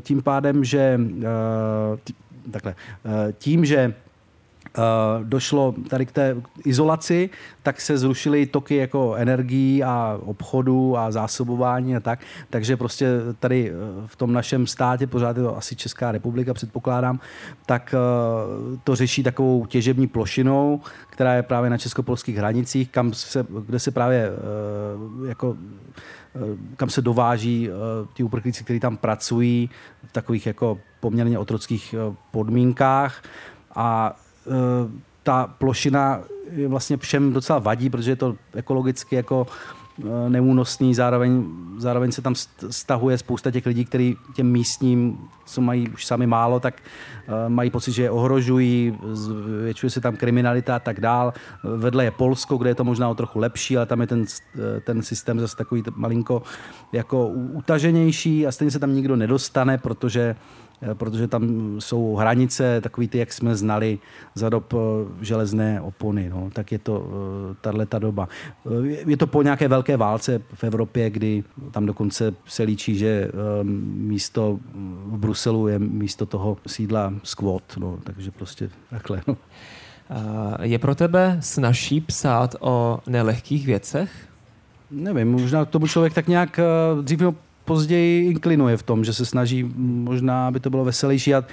tím 0.00 0.22
pádem, 0.22 0.64
že 0.64 1.00
takhle, 2.50 2.74
tím, 3.38 3.64
že 3.64 3.94
došlo 5.22 5.74
tady 5.88 6.06
k 6.06 6.12
té 6.12 6.36
izolaci, 6.64 7.30
tak 7.62 7.80
se 7.80 7.98
zrušily 7.98 8.46
toky 8.46 8.76
jako 8.76 9.14
energií 9.14 9.84
a 9.84 10.18
obchodu 10.24 10.96
a 10.98 11.10
zásobování 11.10 11.96
a 11.96 12.00
tak. 12.00 12.20
Takže 12.50 12.76
prostě 12.76 13.06
tady 13.38 13.70
eh, 13.70 14.06
v 14.06 14.16
tom 14.16 14.32
našem 14.32 14.66
státě, 14.66 15.06
pořád 15.06 15.36
je 15.36 15.42
to 15.42 15.56
asi 15.56 15.76
Česká 15.76 16.12
republika, 16.12 16.54
předpokládám, 16.54 17.20
tak 17.66 17.94
eh, 17.94 18.78
to 18.84 18.96
řeší 18.96 19.22
takovou 19.22 19.66
těžební 19.66 20.06
plošinou, 20.06 20.80
která 21.10 21.34
je 21.34 21.42
právě 21.42 21.70
na 21.70 21.78
českopolských 21.78 22.36
hranicích, 22.36 22.90
kam 22.90 23.12
se, 23.12 23.46
kde 23.66 23.78
se 23.78 23.90
právě 23.90 24.30
jako 25.28 25.56
kam 26.76 26.90
se 26.90 27.02
dováží 27.02 27.68
ti 28.14 28.22
uprchlíci, 28.22 28.64
kteří 28.64 28.80
tam 28.80 28.96
pracují 28.96 29.70
v 30.06 30.12
takových 30.12 30.46
jako 30.46 30.78
poměrně 31.00 31.38
otrockých 31.38 31.94
podmínkách. 32.30 33.22
A 33.74 34.16
Eh, 34.20 34.29
ta 35.22 35.46
plošina 35.46 36.20
vlastně 36.68 36.96
všem 36.96 37.32
docela 37.32 37.58
vadí, 37.58 37.90
protože 37.90 38.10
je 38.10 38.16
to 38.16 38.36
ekologicky 38.54 39.16
jako 39.16 39.46
eh, 39.46 40.30
neúnosný, 40.30 40.94
zároveň, 40.94 41.44
zároveň 41.78 42.12
se 42.12 42.22
tam 42.22 42.34
stahuje 42.70 43.18
spousta 43.18 43.50
těch 43.50 43.66
lidí, 43.66 43.84
kteří 43.84 44.16
těm 44.34 44.46
místním, 44.52 45.18
co 45.46 45.60
mají 45.60 45.88
už 45.88 46.06
sami 46.06 46.26
málo, 46.26 46.60
tak 46.60 46.74
eh, 46.82 47.48
mají 47.48 47.70
pocit, 47.70 47.92
že 47.92 48.02
je 48.02 48.10
ohrožují, 48.10 48.98
zvětšuje 49.12 49.90
se 49.90 50.00
tam 50.00 50.16
kriminalita 50.16 50.76
a 50.76 50.78
tak 50.78 51.00
dál. 51.00 51.32
Vedle 51.64 52.04
je 52.04 52.10
Polsko, 52.10 52.56
kde 52.56 52.70
je 52.70 52.74
to 52.74 52.84
možná 52.84 53.08
o 53.08 53.14
trochu 53.14 53.38
lepší, 53.38 53.76
ale 53.76 53.86
tam 53.86 54.00
je 54.00 54.06
ten, 54.06 54.24
ten 54.84 55.02
systém 55.02 55.40
zase 55.40 55.56
takový 55.56 55.82
malinko 55.94 56.42
jako 56.92 57.28
utaženější 57.28 58.46
a 58.46 58.52
stejně 58.52 58.70
se 58.70 58.78
tam 58.78 58.94
nikdo 58.94 59.16
nedostane, 59.16 59.78
protože 59.78 60.36
Eh, 60.36 60.69
protože 60.94 61.28
tam 61.28 61.76
jsou 61.78 62.14
hranice, 62.14 62.80
takový 62.80 63.08
ty, 63.08 63.18
jak 63.18 63.32
jsme 63.32 63.56
znali 63.56 63.98
za 64.34 64.48
dob 64.48 64.74
eh, 64.74 64.76
železné 65.24 65.80
opony. 65.80 66.28
No. 66.28 66.50
Tak 66.52 66.72
je 66.72 66.78
to 66.78 67.06
eh, 67.06 67.56
tahle 67.60 67.86
ta 67.86 67.98
doba. 67.98 68.28
Je 69.06 69.16
to 69.16 69.26
po 69.26 69.42
nějaké 69.42 69.68
velké 69.68 69.96
válce 69.96 70.40
v 70.54 70.64
Evropě, 70.64 71.10
kdy 71.10 71.44
tam 71.70 71.86
dokonce 71.86 72.34
se 72.46 72.62
líčí, 72.62 72.98
že 72.98 73.30
místo 73.62 74.58
v 75.06 75.18
Bruselu 75.18 75.68
je 75.68 75.78
místo 75.78 76.26
toho 76.26 76.56
sídla 76.66 77.12
squat. 77.22 77.62
No. 77.78 77.98
Takže 78.04 78.30
prostě 78.30 78.70
takhle. 78.90 79.22
No. 79.26 79.36
Je 80.62 80.78
pro 80.78 80.94
tebe 80.94 81.36
snažší 81.40 82.00
psát 82.00 82.56
o 82.60 83.00
nelehkých 83.06 83.66
věcech? 83.66 84.10
Nevím, 84.90 85.32
možná 85.32 85.64
tomu 85.64 85.86
člověk 85.86 86.14
tak 86.14 86.28
nějak 86.28 86.60
dřív 87.02 87.20
později 87.70 88.26
inklinuje 88.26 88.76
v 88.76 88.82
tom, 88.82 89.04
že 89.04 89.12
se 89.12 89.26
snaží 89.26 89.70
možná, 89.76 90.46
aby 90.46 90.60
to 90.60 90.70
bylo 90.70 90.84
veselější. 90.84 91.34
A 91.34 91.44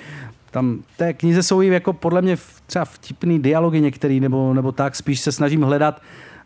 tam 0.51 0.79
té 0.97 1.13
knize 1.13 1.43
jsou 1.43 1.61
i 1.61 1.67
jako 1.67 1.93
podle 1.93 2.21
mě 2.21 2.37
třeba 2.65 2.85
vtipný 2.85 3.39
dialogy 3.39 3.81
některý 3.81 4.19
nebo, 4.19 4.53
nebo 4.53 4.71
tak, 4.71 4.95
spíš 4.95 5.19
se 5.19 5.31
snažím 5.31 5.61
hledat 5.61 6.01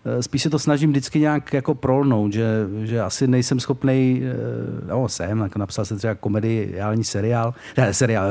eh, 0.06 0.24
spíš 0.24 0.42
se 0.42 0.50
to 0.50 0.60
snažím 0.60 0.90
vždycky 0.90 1.20
nějak 1.20 1.54
jako 1.54 1.76
prolnout, 1.76 2.34
že, 2.34 2.68
že 2.84 3.02
asi 3.02 3.28
nejsem 3.28 3.60
schopný, 3.60 4.22
eh, 4.24 4.88
no 4.88 5.10
jsem, 5.10 5.40
jako 5.40 5.60
napsal 5.60 5.86
jsem 5.86 5.98
třeba 5.98 6.16
komediální 6.16 7.04
seriál, 7.04 7.54
ne, 7.78 7.94
seriál, 7.94 8.28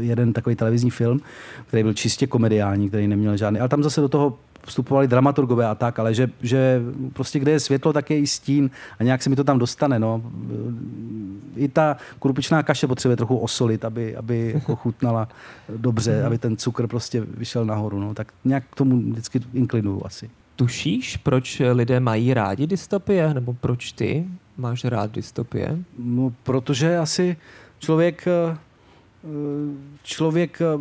jeden 0.00 0.32
takový 0.32 0.56
televizní 0.56 0.90
film, 0.90 1.20
který 1.66 1.82
byl 1.82 1.94
čistě 1.94 2.26
komediální, 2.26 2.88
který 2.88 3.06
neměl 3.06 3.36
žádný, 3.36 3.60
ale 3.60 3.68
tam 3.68 3.82
zase 3.82 4.00
do 4.00 4.08
toho 4.08 4.38
vstupovali 4.66 5.08
dramaturgové 5.08 5.66
a 5.66 5.74
tak, 5.74 5.98
ale 5.98 6.14
že, 6.14 6.30
že 6.42 6.82
prostě 7.12 7.38
kde 7.38 7.52
je 7.52 7.60
světlo, 7.60 7.92
tak 7.92 8.10
je 8.10 8.18
i 8.18 8.26
stín 8.26 8.70
a 8.98 9.02
nějak 9.02 9.22
se 9.22 9.30
mi 9.30 9.36
to 9.36 9.44
tam 9.44 9.58
dostane. 9.58 9.98
No. 9.98 10.22
I 11.56 11.68
ta 11.68 11.96
krupičná 12.18 12.62
kaše 12.62 12.86
potřebuje 12.86 13.16
trochu 13.16 13.36
osolit, 13.36 13.84
aby, 13.84 14.16
aby 14.16 14.50
jako 14.54 14.76
chutnala 14.76 15.28
dobře, 15.76 16.16
mhm. 16.16 16.26
aby 16.26 16.38
ten 16.38 16.56
cukr 16.56 16.86
prostě 16.86 17.20
vyšel 17.20 17.64
nahoru. 17.64 18.00
No. 18.00 18.14
Tak 18.14 18.32
nějak 18.44 18.64
k 18.70 18.74
tomu 18.74 18.96
vždycky 18.96 19.40
inklinuju 19.54 20.02
asi. 20.04 20.30
Tušíš, 20.56 21.16
proč 21.16 21.62
lidé 21.72 22.00
mají 22.00 22.34
rádi 22.34 22.66
dystopie? 22.66 23.34
Nebo 23.34 23.54
proč 23.54 23.92
ty 23.92 24.26
máš 24.56 24.84
rád 24.84 25.10
dystopie? 25.12 25.78
No, 25.98 26.32
protože 26.42 26.98
asi 26.98 27.36
člověk 27.78 28.24
eh, 28.26 28.56
člověk 30.02 30.60
eh, 30.60 30.76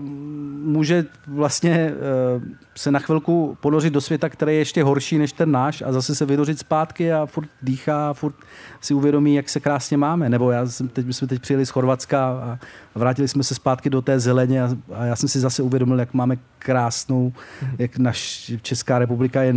může 0.66 1.06
vlastně 1.28 1.74
eh, 1.74 2.42
se 2.76 2.92
na 2.92 3.00
chvilku 3.00 3.58
ponořit 3.62 3.94
do 3.94 4.02
světa, 4.02 4.30
který 4.30 4.54
je 4.54 4.58
ještě 4.58 4.84
horší 4.84 5.18
než 5.18 5.32
ten 5.32 5.52
náš 5.52 5.82
a 5.82 5.92
zase 5.92 6.16
se 6.16 6.26
vydořit 6.26 6.60
zpátky 6.60 7.14
a 7.14 7.26
furt 7.26 7.50
dýchá 7.62 8.10
a 8.10 8.14
furt 8.14 8.36
si 8.82 8.94
uvědomí, 8.94 9.36
jak 9.36 9.50
se 9.50 9.60
krásně 9.60 9.98
máme. 9.98 10.30
Nebo 10.30 10.52
já 10.52 10.66
jsem 10.66 10.88
teď, 10.88 11.06
my 11.06 11.14
jsme 11.14 11.28
teď 11.28 11.42
přijeli 11.42 11.66
z 11.66 11.70
Chorvatska 11.70 12.28
a 12.28 12.60
vrátili 12.96 13.28
jsme 13.28 13.44
se 13.44 13.56
zpátky 13.56 13.90
do 13.90 14.02
té 14.02 14.20
zeleně 14.20 14.64
a, 14.64 14.70
a 14.94 15.06
já 15.06 15.16
jsem 15.16 15.30
si 15.30 15.40
zase 15.40 15.64
uvědomil, 15.64 16.00
jak 16.00 16.14
máme 16.14 16.38
krásnou, 16.60 17.34
jak 17.78 17.98
naš 17.98 18.52
Česká 18.62 19.00
republika 19.00 19.42
je 19.42 19.54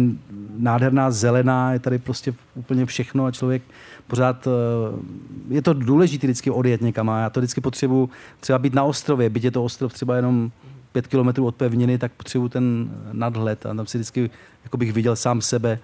nádherná, 0.59 1.11
zelená, 1.11 1.73
je 1.73 1.79
tady 1.79 1.99
prostě 1.99 2.35
úplně 2.55 2.87
všechno 2.87 3.25
a 3.25 3.31
člověk 3.31 3.62
pořád, 4.07 4.49
eh, 4.49 5.55
je 5.55 5.62
to 5.62 5.73
důležité 5.73 6.26
vždycky 6.26 6.50
odjet 6.50 6.81
někam 6.81 7.11
a 7.11 7.21
já 7.21 7.31
to 7.31 7.41
vždycky 7.41 7.61
potřebuji 7.61 8.11
třeba 8.41 8.59
být 8.59 8.74
na 8.75 8.85
ostrově, 8.85 9.31
byť 9.31 9.45
je 9.45 9.50
to 9.50 9.64
ostrov 9.64 9.93
třeba 9.93 10.16
jenom 10.16 10.50
pět 10.93 11.07
kilometrů 11.07 11.47
od 11.47 11.54
pevniny, 11.54 11.99
tak 11.99 12.12
potřebuji 12.12 12.49
ten 12.49 12.90
nadhled 13.12 13.66
a 13.66 13.75
tam 13.75 13.87
si 13.87 13.99
vždycky 13.99 14.31
jako 14.64 14.76
bych 14.76 14.93
viděl 14.93 15.16
sám 15.16 15.40
sebe 15.40 15.78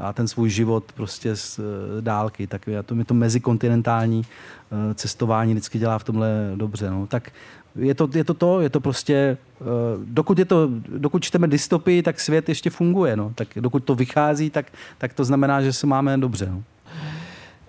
a 0.00 0.12
ten 0.12 0.28
svůj 0.28 0.50
život 0.50 0.92
prostě 0.92 1.36
z 1.36 1.58
eh, 1.58 1.62
dálky. 2.02 2.46
Tak 2.46 2.66
já 2.66 2.82
to 2.82 2.94
mi 2.94 3.04
to 3.04 3.14
mezikontinentální 3.14 4.24
eh, 4.24 4.94
cestování 4.94 5.52
vždycky 5.52 5.78
dělá 5.78 5.98
v 5.98 6.04
tomhle 6.04 6.52
dobře. 6.56 6.90
No. 6.90 7.06
Tak 7.06 7.32
je 7.76 7.94
to, 7.94 8.08
je 8.14 8.24
to 8.24 8.34
to, 8.34 8.60
je 8.60 8.70
to 8.70 8.80
prostě, 8.80 9.36
dokud, 10.04 10.38
je 10.38 10.44
to, 10.44 10.68
dokud 10.88 11.22
čteme 11.24 11.48
dystopii, 11.48 12.02
tak 12.02 12.20
svět 12.20 12.48
ještě 12.48 12.70
funguje. 12.70 13.16
No. 13.16 13.32
Tak 13.34 13.48
dokud 13.54 13.84
to 13.84 13.94
vychází, 13.94 14.50
tak, 14.50 14.66
tak 14.98 15.14
to 15.14 15.24
znamená, 15.24 15.62
že 15.62 15.72
se 15.72 15.86
máme 15.86 16.18
dobře. 16.18 16.48
No. 16.50 16.62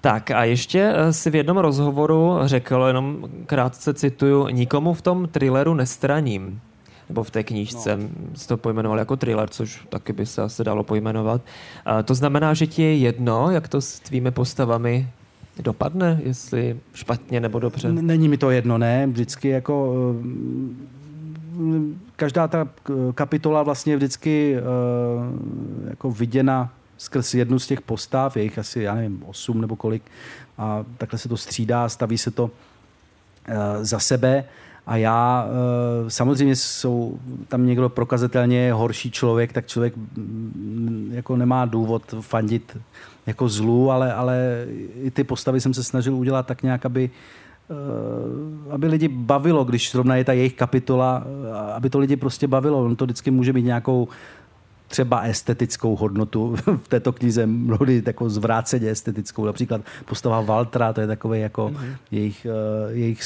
Tak 0.04 0.32
a 0.32 0.44
ještě 0.44 0.94
eh, 0.96 1.14
si 1.14 1.30
v 1.30 1.36
jednom 1.36 1.58
rozhovoru 1.58 2.38
řekl, 2.46 2.84
jenom 2.88 3.30
krátce 3.46 3.94
cituju, 3.94 4.48
nikomu 4.48 4.94
v 4.94 5.02
tom 5.02 5.28
thrilleru 5.28 5.74
nestraním. 5.74 6.62
Nebo 7.10 7.24
v 7.24 7.32
té 7.32 7.44
knížce 7.44 7.98
no. 7.98 8.10
se 8.36 8.48
to 8.48 8.58
pojmenoval 8.58 9.00
jako 9.00 9.16
thriller, 9.16 9.50
což 9.50 9.86
taky 9.90 10.14
by 10.14 10.26
se 10.26 10.42
asi 10.42 10.64
dalo 10.64 10.84
pojmenovat. 10.84 11.42
A 11.86 12.04
to 12.04 12.16
znamená, 12.16 12.54
že 12.54 12.68
ti 12.68 12.82
je 12.82 12.98
jedno, 12.98 13.52
jak 13.52 13.68
to 13.68 13.82
s 13.82 14.00
tvými 14.00 14.32
postavami 14.32 15.08
dopadne, 15.60 16.22
jestli 16.24 16.78
špatně 16.94 17.40
nebo 17.40 17.60
dobře? 17.60 17.94
Není 17.94 18.30
mi 18.30 18.38
to 18.38 18.52
jedno, 18.52 18.78
ne. 18.78 19.08
Vždycky 19.08 19.50
jako 19.50 19.96
eh, 21.56 21.96
každá 22.16 22.48
ta 22.48 22.68
kapitola 23.16 23.64
vlastně 23.64 23.96
vždycky 23.96 24.56
eh, 24.58 24.62
jako 25.90 26.12
viděna 26.12 26.70
skrz 27.04 27.34
jednu 27.34 27.60
z 27.60 27.68
těch 27.68 27.82
postav, 27.82 28.38
je 28.38 28.44
jich 28.44 28.60
asi, 28.60 28.82
já 28.82 28.96
nevím, 28.96 29.24
osm 29.26 29.62
nebo 29.62 29.76
kolik, 29.76 30.04
a 30.58 30.86
takhle 30.98 31.20
se 31.20 31.30
to 31.30 31.38
střídá, 31.38 31.90
staví 31.90 32.18
se 32.18 32.32
to 32.32 32.44
uh, 32.44 32.50
za 33.82 34.00
sebe. 34.00 34.44
A 34.88 34.98
já, 34.98 35.48
uh, 35.48 36.10
samozřejmě 36.10 36.56
jsou 36.56 37.20
tam 37.48 37.66
někdo 37.66 37.90
prokazatelně 37.90 38.74
horší 38.74 39.12
člověk, 39.12 39.54
tak 39.54 39.68
člověk 39.68 39.96
mm, 39.98 41.12
jako 41.14 41.36
nemá 41.36 41.66
důvod 41.66 42.16
fandit 42.22 42.78
jako 43.28 43.50
zlu, 43.50 43.92
ale, 43.92 44.14
ale 44.14 44.66
i 45.04 45.12
ty 45.12 45.24
postavy 45.24 45.62
jsem 45.62 45.74
se 45.74 45.84
snažil 45.84 46.16
udělat 46.16 46.48
tak 46.48 46.64
nějak, 46.64 46.86
aby, 46.86 47.10
uh, 47.70 48.74
aby 48.74 48.88
lidi 48.88 49.08
bavilo, 49.08 49.64
když 49.64 49.92
zrovna 49.92 50.16
je 50.16 50.24
ta 50.24 50.34
jejich 50.34 50.54
kapitola, 50.54 51.24
aby 51.76 51.90
to 51.90 52.00
lidi 52.00 52.16
prostě 52.16 52.48
bavilo. 52.48 52.86
On 52.86 52.96
to 52.96 53.06
vždycky 53.06 53.32
může 53.32 53.54
mít 53.54 53.66
nějakou 53.66 54.08
třeba 54.94 55.22
estetickou 55.22 55.96
hodnotu. 55.96 56.56
V 56.84 56.88
této 56.88 57.12
knize, 57.14 57.46
mnohdy 57.46 58.04
jako 58.06 58.30
zvráceně 58.30 58.90
estetickou. 58.90 59.46
Například 59.46 59.82
postava 60.06 60.42
Valtra, 60.42 60.94
to 60.94 61.02
je 61.02 61.08
takový 61.08 61.40
jako 61.40 61.70
mm-hmm. 61.70 61.96
jejich, 62.12 62.48
uh, 62.86 62.92
jejich 62.98 63.22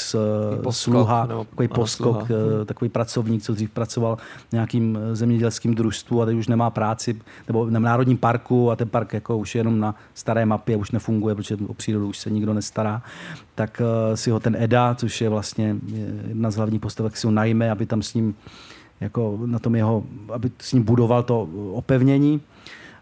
uh, 0.63 0.71
sluha, 0.71 1.27
takový 1.27 1.67
poskok, 1.67 2.15
uh, 2.15 2.65
takový 2.65 2.89
pracovník, 2.89 3.43
co 3.43 3.53
dřív 3.53 3.69
pracoval 3.69 4.17
v 4.50 4.53
nějakým 4.53 5.00
zemědělským 5.13 5.75
družstvu 5.75 6.21
a 6.21 6.25
teď 6.25 6.36
už 6.36 6.47
nemá 6.47 6.69
práci, 6.69 7.19
nebo 7.47 7.69
na 7.69 7.79
Národním 7.79 8.17
parku 8.17 8.71
a 8.71 8.75
ten 8.75 8.89
park 8.89 9.13
jako 9.13 9.38
už 9.38 9.55
je 9.55 9.59
jenom 9.59 9.79
na 9.79 9.95
staré 10.13 10.45
mapě, 10.45 10.77
už 10.77 10.91
nefunguje, 10.91 11.36
protože 11.36 11.57
o 11.67 11.74
přírodu 11.74 12.07
už 12.07 12.17
se 12.17 12.29
nikdo 12.29 12.53
nestará, 12.53 13.01
tak 13.55 13.81
uh, 13.81 14.15
si 14.15 14.31
ho 14.31 14.39
ten 14.39 14.55
Eda, 14.59 14.95
což 14.95 15.21
je 15.21 15.29
vlastně 15.29 15.75
jedna 16.27 16.51
z 16.51 16.55
hlavních 16.55 16.81
postavek, 16.81 17.17
si 17.17 17.27
ho 17.27 17.31
najme, 17.31 17.71
aby 17.71 17.86
tam 17.86 18.01
s 18.01 18.13
ním 18.13 18.36
jako 19.01 19.39
na 19.46 19.60
tom 19.60 19.75
jeho, 19.75 20.04
aby 20.34 20.51
s 20.60 20.74
ním 20.74 20.84
budoval 20.84 21.24
to 21.24 21.50
opevnění 21.72 22.42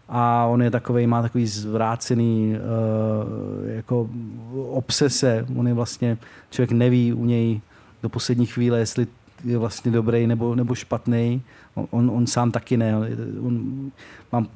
a 0.08 0.46
on 0.46 0.62
je 0.62 0.70
takový, 0.70 1.06
má 1.06 1.22
takový 1.22 1.46
zvrácený 1.46 2.54
uh, 2.54 3.68
jako 3.70 4.10
obsese, 4.70 5.46
on 5.56 5.68
je 5.68 5.74
vlastně, 5.74 6.18
člověk 6.50 6.72
neví 6.72 7.12
u 7.12 7.24
něj 7.24 7.60
do 8.02 8.08
poslední 8.08 8.46
chvíle, 8.46 8.78
jestli 8.78 9.06
je 9.44 9.58
vlastně 9.58 9.90
dobrý 9.90 10.26
nebo, 10.26 10.54
nebo 10.54 10.74
špatný. 10.74 11.42
On, 11.74 11.86
on, 11.90 12.10
on 12.10 12.26
sám 12.26 12.50
taky 12.50 12.76
ne. 12.76 12.94
On, 13.42 13.90
mám, 14.32 14.48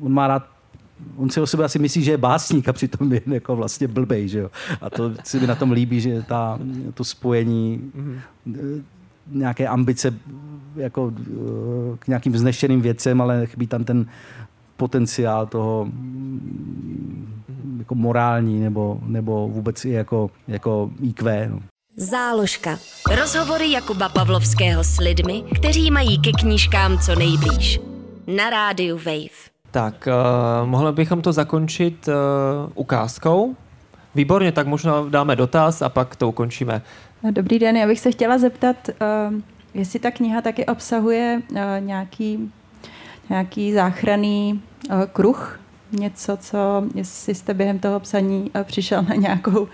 on 0.00 0.12
má 0.12 0.26
rád 0.26 0.48
on 1.16 1.30
si 1.30 1.40
o 1.40 1.46
sebe 1.46 1.64
asi 1.64 1.78
myslí, 1.78 2.02
že 2.02 2.10
je 2.10 2.18
básník 2.18 2.68
a 2.68 2.72
přitom 2.72 3.12
je 3.12 3.20
jako 3.26 3.56
vlastně 3.56 3.88
blbej, 3.88 4.28
že 4.28 4.38
jo. 4.38 4.50
A 4.80 4.90
to 4.90 5.12
si 5.24 5.40
mi 5.40 5.46
na 5.46 5.54
tom 5.54 5.72
líbí, 5.72 6.00
že 6.00 6.22
ta, 6.22 6.58
to 6.94 7.04
spojení 7.04 7.90
mm-hmm 7.96 8.82
nějaké 9.30 9.68
ambice 9.68 10.14
jako 10.76 11.12
k 11.98 12.08
nějakým 12.08 12.32
vznešeným 12.32 12.80
věcem, 12.80 13.20
ale 13.20 13.46
chybí 13.46 13.66
tam 13.66 13.84
ten 13.84 14.06
potenciál 14.76 15.46
toho 15.46 15.84
mm, 15.84 17.42
jako 17.78 17.94
morální 17.94 18.60
nebo, 18.60 18.98
nebo 19.02 19.48
vůbec 19.48 19.84
i 19.84 19.90
jako, 19.90 20.30
jako 20.48 20.90
IQ. 21.02 21.48
No. 21.50 21.60
Záložka. 21.96 22.78
Rozhovory 23.20 23.70
Jakuba 23.70 24.08
Pavlovského 24.08 24.84
s 24.84 24.98
lidmi, 24.98 25.44
kteří 25.54 25.90
mají 25.90 26.18
ke 26.18 26.32
knížkám 26.32 26.98
co 26.98 27.14
nejblíž. 27.14 27.80
Na 28.36 28.50
rádiu 28.50 28.96
Wave. 28.96 29.56
Tak, 29.70 30.08
uh, 30.08 30.68
mohli 30.68 30.92
bychom 30.92 31.22
to 31.22 31.32
zakončit 31.32 32.08
uh, 32.08 32.14
ukázkou. 32.74 33.56
Výborně, 34.14 34.52
tak 34.52 34.66
možná 34.66 35.04
dáme 35.08 35.36
dotaz 35.36 35.82
a 35.82 35.88
pak 35.88 36.16
to 36.16 36.28
ukončíme. 36.28 36.82
Dobrý 37.30 37.58
den, 37.58 37.76
já 37.76 37.86
bych 37.86 38.00
se 38.00 38.10
chtěla 38.10 38.38
zeptat, 38.38 38.76
uh, 38.88 39.40
jestli 39.74 39.98
ta 39.98 40.10
kniha 40.10 40.40
taky 40.40 40.66
obsahuje 40.66 41.42
uh, 41.50 41.58
nějaký, 41.80 42.52
nějaký 43.30 43.72
záchranný 43.72 44.62
uh, 44.90 45.04
kruh, 45.12 45.60
něco, 45.92 46.36
co, 46.36 46.84
jestli 46.94 47.34
jste 47.34 47.54
během 47.54 47.78
toho 47.78 48.00
psaní 48.00 48.50
přišel 48.62 49.02
na 49.02 49.14
nějakou 49.14 49.68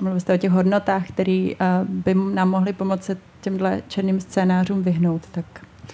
mluvil 0.00 0.20
jste 0.20 0.34
o 0.34 0.36
těch 0.36 0.50
hodnotách, 0.50 1.08
které 1.08 1.50
by 1.84 2.14
nám 2.14 2.50
mohly 2.50 2.72
pomoci 2.72 3.16
těmhle 3.40 3.82
černým 3.88 4.20
scénářům 4.20 4.82
vyhnout. 4.82 5.22
Tak 5.32 5.44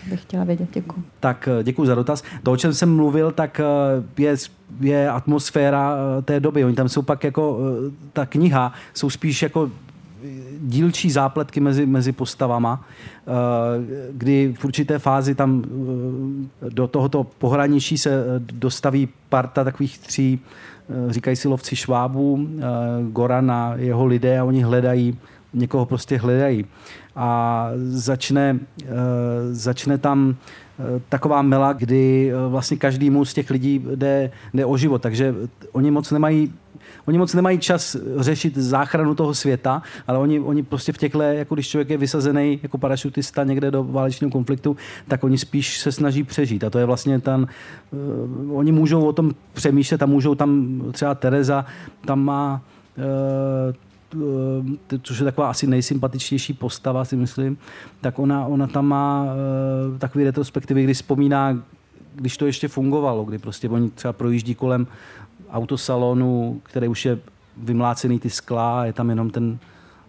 bych 0.07 0.23
chtěla 0.23 0.45
vědět. 0.45 0.69
Děkuji. 0.73 1.05
Tak 1.21 1.49
eh, 1.61 1.65
děkuji 1.65 1.87
za 1.87 1.95
dotaz. 1.95 2.23
To, 2.43 2.53
o 2.53 2.57
čem 2.57 2.75
jsem 2.75 2.97
mluvil, 2.97 3.33
tak 3.33 3.61
eh, 3.61 4.23
je, 4.23 4.37
je 4.81 5.11
atmosféra 5.11 5.95
eh, 6.19 6.23
té 6.23 6.41
doby. 6.41 6.65
Oni 6.65 6.75
tam 6.75 6.89
jsou 6.89 7.03
pak 7.03 7.25
jako, 7.25 7.59
ta 8.13 8.27
kniha 8.27 8.73
jsou 8.95 9.11
spíš 9.11 9.43
jako 9.43 9.71
dílčí 10.61 11.11
zápletky 11.11 11.61
mezi, 11.61 11.87
mezi 11.87 12.13
postavama, 12.13 12.85
kdy 14.13 14.55
v 14.59 14.65
určité 14.65 14.99
fázi 14.99 15.35
tam 15.35 15.65
do 16.69 16.87
tohoto 16.87 17.25
pohraničí 17.25 17.99
se 17.99 18.25
dostaví 18.53 19.09
parta 19.29 19.65
takových 19.65 19.99
tří, 19.99 20.41
říkají 21.09 21.37
si 21.37 21.49
lovci 21.49 21.77
švábů, 21.77 22.49
Goran 23.11 23.51
a 23.51 23.75
jeho 23.77 24.07
lidé 24.07 24.39
a 24.39 24.45
oni 24.45 24.63
hledají, 24.63 25.19
někoho 25.55 25.87
prostě 25.87 26.19
hledají. 26.19 26.65
A 27.17 27.71
začne, 27.77 28.59
eh, 28.83 28.87
začne 29.51 29.99
tam 29.99 30.37
eh, 30.37 31.01
taková 31.09 31.43
mela, 31.43 31.73
kdy 31.73 32.33
eh, 32.33 32.49
vlastně 32.49 32.77
každému 32.77 33.25
z 33.25 33.35
těch 33.35 33.51
lidí 33.51 33.85
jde, 33.95 34.31
jde 34.55 34.65
o 34.65 34.77
život, 34.77 35.03
takže 35.03 35.35
oni 35.73 35.91
moc 35.91 36.11
nemají 36.11 36.53
Oni 37.07 37.19
moc 37.19 37.35
nemají 37.35 37.59
čas 37.59 37.97
řešit 38.17 38.57
záchranu 38.57 39.15
toho 39.15 39.35
světa, 39.35 39.83
ale 40.07 40.19
oni, 40.19 40.41
oni 40.41 40.63
prostě 40.63 40.93
v 40.93 40.99
těchto, 40.99 41.23
jako 41.23 41.55
když 41.55 41.69
člověk 41.69 41.91
je 41.91 41.97
vysazený 41.97 42.61
jako 42.63 42.79
parašutista 42.79 43.45
někde 43.45 43.71
do 43.71 43.85
válečného 43.85 44.31
konfliktu, 44.31 44.77
tak 45.09 45.25
oni 45.25 45.39
spíš 45.39 45.81
se 45.81 45.93
snaží 45.93 46.23
přežít. 46.23 46.65
A 46.65 46.71
to 46.71 46.79
je 46.79 46.85
vlastně 46.85 47.21
ten, 47.21 47.47
uh, 48.47 48.57
oni 48.57 48.73
můžou 48.73 49.05
o 49.05 49.13
tom 49.13 49.33
přemýšlet 49.53 50.03
a 50.03 50.07
můžou 50.07 50.35
tam, 50.35 50.83
třeba 50.93 51.15
Tereza 51.15 51.65
tam 52.07 52.25
má 52.25 52.63
uh, 52.97 53.75
což 55.03 55.19
je 55.19 55.25
taková 55.25 55.51
asi 55.51 55.67
nejsympatičtější 55.67 56.53
postava, 56.53 57.05
si 57.05 57.17
myslím, 57.17 57.59
tak 58.01 58.19
ona, 58.19 58.47
ona 58.47 58.67
tam 58.67 58.87
má 58.87 59.25
uh, 59.25 59.99
takový 59.99 60.25
retrospektivy, 60.25 60.85
kdy 60.85 60.95
vzpomíná, 60.95 61.59
když 62.15 62.37
to 62.37 62.47
ještě 62.47 62.69
fungovalo, 62.69 63.25
kdy 63.25 63.39
prostě 63.39 63.69
oni 63.69 63.91
třeba 63.91 64.13
projíždí 64.13 64.55
kolem 64.55 64.87
autosalonu, 65.53 66.61
který 66.63 66.89
už 66.89 67.05
je 67.05 67.19
vymlácený 67.57 68.19
ty 68.19 68.31
skla, 68.31 68.85
je 68.85 68.93
tam 68.93 69.11
jenom 69.11 69.31
ten, 69.31 69.59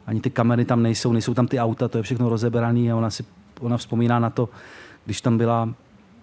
ani 0.08 0.22
ty 0.22 0.30
kamery 0.30 0.66
tam 0.66 0.84
nejsou, 0.84 1.14
nejsou 1.14 1.34
tam 1.34 1.48
ty 1.48 1.60
auta, 1.60 1.88
to 1.88 1.98
je 1.98 2.04
všechno 2.04 2.30
rozeberaný 2.30 2.92
a 2.92 2.96
ona 2.96 3.10
si 3.10 3.24
ona 3.60 3.78
vzpomíná 3.78 4.20
na 4.20 4.30
to, 4.30 4.50
když 5.06 5.22
tam 5.22 5.38
byla 5.38 5.70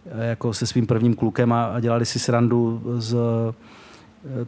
eh, 0.07 0.29
jako 0.29 0.55
se 0.55 0.67
svým 0.67 0.87
prvním 0.87 1.15
klukem 1.15 1.53
a, 1.53 1.65
a 1.65 1.81
dělali 1.81 2.07
si 2.07 2.19
srandu 2.19 2.83
z 2.99 3.17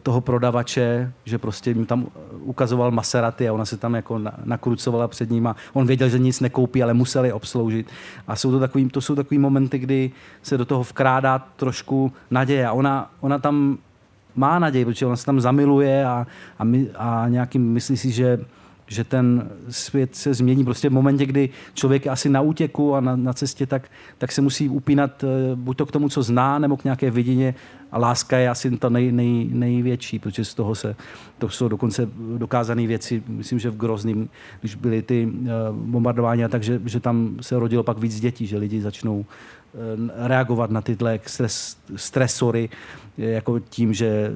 toho 0.03 0.21
prodavače, 0.21 1.13
že 1.25 1.37
prostě 1.37 1.69
jim 1.69 1.85
tam 1.85 2.07
ukazoval 2.39 2.91
Maserati 2.91 3.49
a 3.49 3.53
ona 3.53 3.65
se 3.65 3.77
tam 3.77 3.95
jako 3.95 4.21
nakrucovala 4.43 5.07
před 5.07 5.29
ním 5.29 5.47
a 5.47 5.55
on 5.73 5.87
věděl, 5.87 6.09
že 6.09 6.19
nic 6.19 6.39
nekoupí, 6.39 6.83
ale 6.83 6.93
museli 6.93 7.29
je 7.29 7.33
obsloužit. 7.33 7.89
A 8.27 8.35
jsou 8.35 8.51
to 8.51 8.59
takový, 8.59 8.89
to 8.89 9.01
jsou 9.01 9.15
takový 9.15 9.37
momenty, 9.37 9.79
kdy 9.79 10.11
se 10.43 10.57
do 10.57 10.65
toho 10.65 10.83
vkrádá 10.83 11.39
trošku 11.55 12.13
naděje 12.31 12.67
a 12.67 12.71
ona, 12.71 13.11
ona 13.19 13.39
tam 13.39 13.77
má 14.35 14.59
naději, 14.59 14.85
protože 14.85 15.05
ona 15.05 15.15
se 15.15 15.25
tam 15.25 15.41
zamiluje 15.41 16.05
a, 16.05 16.27
a, 16.59 16.63
my, 16.63 16.87
a 16.95 17.25
nějakým 17.27 17.73
myslí 17.73 17.97
si, 17.97 18.11
že 18.11 18.39
že 18.91 19.03
ten 19.03 19.49
svět 19.69 20.15
se 20.15 20.33
změní. 20.33 20.63
Prostě 20.63 20.89
v 20.89 20.93
momentě, 20.93 21.25
kdy 21.25 21.49
člověk 21.73 22.05
je 22.05 22.11
asi 22.11 22.29
na 22.29 22.41
útěku 22.41 22.95
a 22.95 23.01
na, 23.01 23.15
na 23.15 23.33
cestě, 23.33 23.65
tak, 23.65 23.91
tak 24.17 24.31
se 24.31 24.41
musí 24.41 24.69
upínat 24.69 25.23
eh, 25.23 25.27
buď 25.55 25.77
to 25.77 25.85
k 25.85 25.91
tomu, 25.91 26.09
co 26.09 26.23
zná, 26.23 26.59
nebo 26.59 26.77
k 26.77 26.83
nějaké 26.83 27.11
vidině. 27.11 27.55
A 27.91 27.97
láska 27.97 28.37
je 28.37 28.49
asi 28.49 28.77
ta 28.77 28.89
nej, 28.89 29.11
nej, 29.11 29.47
největší, 29.51 30.19
protože 30.19 30.45
z 30.45 30.53
toho 30.53 30.75
se, 30.75 30.95
to 31.37 31.49
jsou 31.49 31.67
dokonce 31.67 32.09
dokázané 32.37 32.87
věci, 32.87 33.23
myslím, 33.27 33.59
že 33.59 33.69
v 33.69 33.77
Grozným, 33.77 34.29
když 34.59 34.75
byly 34.75 35.01
ty 35.01 35.25
uh, 35.25 35.75
bombardování, 35.75 36.43
takže 36.49 36.81
že 36.85 36.99
tam 36.99 37.37
se 37.41 37.59
rodilo 37.59 37.83
pak 37.83 37.97
víc 37.97 38.19
dětí, 38.19 38.47
že 38.47 38.57
lidi 38.57 38.81
začnou 38.81 39.19
uh, 39.19 39.25
reagovat 40.15 40.71
na 40.71 40.81
tyhle 40.81 41.19
stres, 41.25 41.77
stresory, 41.95 42.69
jako 43.17 43.59
tím, 43.59 43.93
že 43.93 44.31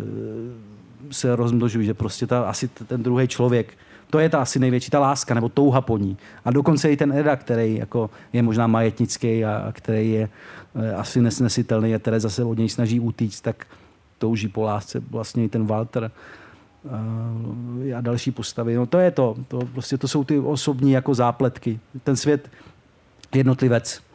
se 1.12 1.36
rozmnožují, 1.36 1.86
že 1.86 1.94
prostě 1.94 2.28
ta, 2.28 2.50
asi 2.50 2.68
ten 2.68 3.04
druhý 3.04 3.28
člověk 3.28 3.78
to 4.10 4.20
je 4.20 4.30
ta 4.30 4.42
asi 4.42 4.60
největší 4.60 4.92
ta 4.92 5.00
láska 5.00 5.34
nebo 5.34 5.50
touha 5.50 5.82
po 5.82 5.98
ní. 5.98 6.18
A 6.46 6.52
dokonce 6.52 6.92
i 6.92 6.98
ten 6.98 7.14
Eda, 7.14 7.36
který 7.36 7.76
jako 7.76 8.10
je 8.34 8.44
možná 8.44 8.68
majetnický 8.68 9.46
a, 9.46 9.58
a 9.58 9.72
který 9.72 10.12
je 10.12 10.30
e, 10.76 10.94
asi 10.94 11.22
nesnesitelný 11.22 11.96
a 11.96 12.00
které 12.00 12.20
zase 12.20 12.44
od 12.44 12.58
něj 12.58 12.70
snaží 12.70 13.00
utíct, 13.00 13.42
tak 13.42 13.66
touží 14.18 14.48
po 14.48 14.64
lásce 14.64 15.02
vlastně 15.12 15.44
i 15.44 15.50
ten 15.50 15.66
Walter 15.66 16.12
e, 17.90 17.94
a 17.94 18.02
další 18.02 18.32
postavy. 18.32 18.76
No 18.76 18.86
to 18.86 19.00
je 19.00 19.12
to. 19.12 19.36
to. 19.48 19.60
Prostě 19.60 19.98
to 19.98 20.08
jsou 20.08 20.24
ty 20.24 20.40
osobní 20.40 20.92
jako 20.92 21.14
zápletky. 21.14 21.80
Ten 22.04 22.16
svět 22.16 22.50
jednotlivec 23.36 24.06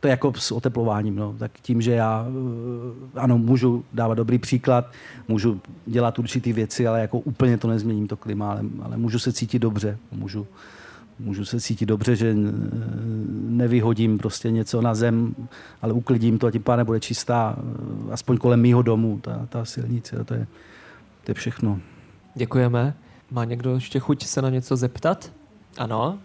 to 0.00 0.06
je 0.06 0.10
jako 0.10 0.32
s 0.36 0.52
oteplováním. 0.52 1.16
No. 1.16 1.34
Tak 1.38 1.52
tím, 1.62 1.82
že 1.82 1.92
já 1.92 2.26
eh, 2.28 3.20
ano, 3.20 3.38
můžu 3.38 3.84
dávat 3.92 4.14
dobrý 4.14 4.38
příklad, 4.38 4.92
můžu 5.28 5.60
dělat 5.86 6.18
určitý 6.18 6.52
věci, 6.52 6.86
ale 6.86 7.00
jako 7.00 7.18
úplně 7.18 7.58
to 7.58 7.68
nezměním 7.68 8.08
to 8.08 8.16
klima, 8.16 8.50
ale, 8.50 8.60
ale 8.82 8.96
můžu 8.96 9.18
se 9.18 9.32
cítit 9.32 9.58
dobře. 9.58 9.98
Můžu, 10.12 10.46
můžu 11.18 11.44
se 11.44 11.60
cítit 11.60 11.86
dobře, 11.86 12.16
že 12.16 12.30
eh, 12.30 12.52
nevyhodím 13.48 14.18
prostě 14.18 14.50
něco 14.50 14.80
na 14.80 14.94
zem, 14.94 15.34
ale 15.82 15.92
uklidím 15.92 16.38
to 16.38 16.46
a 16.46 16.50
tím 16.50 16.62
pádem 16.62 16.86
bude 16.86 17.00
čistá, 17.00 17.56
aspoň 18.10 18.38
kolem 18.38 18.60
mýho 18.60 18.82
domu, 18.82 19.18
ta, 19.22 19.46
ta 19.48 19.64
silnice. 19.64 20.24
To 20.24 20.34
je, 20.34 20.46
to 21.24 21.30
je 21.30 21.34
všechno. 21.34 21.80
Děkujeme. 22.34 22.94
Má 23.30 23.44
někdo 23.44 23.74
ještě 23.74 23.98
chuť 23.98 24.26
se 24.26 24.42
na 24.42 24.50
něco 24.50 24.76
zeptat? 24.76 25.32
Ano? 25.78 26.18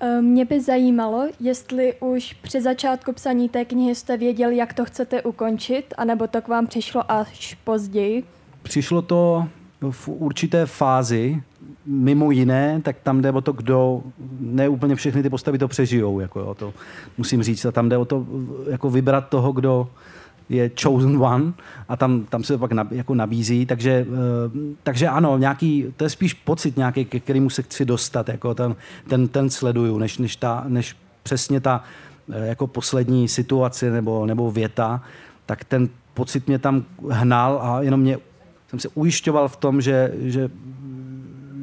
Eh, 0.00 0.22
mě 0.22 0.44
by 0.44 0.60
zajímalo, 0.60 1.28
jestli 1.40 1.94
už 2.00 2.32
při 2.32 2.60
začátku 2.60 3.12
psaní 3.12 3.48
té 3.48 3.64
knihy 3.64 3.94
jste 3.94 4.16
věděli, 4.16 4.56
jak 4.56 4.74
to 4.74 4.84
chcete 4.84 5.22
ukončit, 5.22 5.94
anebo 5.96 6.26
to 6.26 6.42
k 6.42 6.48
vám 6.48 6.66
přišlo 6.66 7.12
až 7.12 7.58
později. 7.64 8.24
Přišlo 8.62 9.02
to 9.02 9.48
v 9.90 10.08
určité 10.08 10.66
fázi, 10.66 11.42
mimo 11.86 12.30
jiné, 12.30 12.80
tak 12.84 12.96
tam 13.02 13.22
jde 13.22 13.30
o 13.32 13.40
to, 13.40 13.52
kdo, 13.52 14.02
ne 14.40 14.68
úplně 14.68 14.94
všechny 14.94 15.22
ty 15.22 15.30
postavy 15.30 15.58
to 15.58 15.68
přežijou, 15.68 16.20
jako 16.20 16.40
jo, 16.40 16.54
to 16.54 16.74
musím 17.18 17.42
říct, 17.42 17.64
a 17.64 17.72
tam 17.72 17.88
jde 17.88 17.96
o 17.96 18.04
to 18.04 18.26
jako 18.70 18.90
vybrat 18.90 19.28
toho, 19.28 19.52
kdo, 19.52 19.88
je 20.48 20.70
chosen 20.82 21.22
one 21.22 21.52
a 21.88 21.96
tam, 21.96 22.24
tam 22.24 22.44
se 22.44 22.58
pak 22.58 22.72
nab, 22.72 22.92
jako 22.92 23.14
nabízí, 23.14 23.66
takže, 23.66 24.06
uh, 24.08 24.16
takže 24.82 25.08
ano, 25.08 25.38
nějaký, 25.38 25.94
to 25.96 26.04
je 26.04 26.10
spíš 26.10 26.34
pocit 26.34 26.76
nějaký, 26.76 27.04
ke 27.04 27.20
kterému 27.20 27.50
se 27.50 27.62
chci 27.62 27.84
dostat, 27.84 28.28
jako 28.28 28.54
ten, 28.54 28.76
ten, 29.08 29.28
ten 29.28 29.50
sleduju, 29.50 29.98
než, 29.98 30.18
než, 30.18 30.36
ta, 30.36 30.64
než 30.68 30.96
přesně 31.22 31.60
ta 31.60 31.84
uh, 32.28 32.34
jako 32.34 32.66
poslední 32.66 33.28
situace 33.28 33.90
nebo, 33.90 34.26
nebo 34.26 34.50
věta, 34.50 35.02
tak 35.46 35.64
ten 35.64 35.88
pocit 36.14 36.48
mě 36.48 36.58
tam 36.58 36.84
hnal 37.10 37.60
a 37.62 37.82
jenom 37.82 38.00
mě 38.00 38.18
jsem 38.68 38.78
se 38.78 38.88
ujišťoval 38.94 39.48
v 39.48 39.56
tom, 39.56 39.80
že, 39.80 40.12
že, 40.18 40.50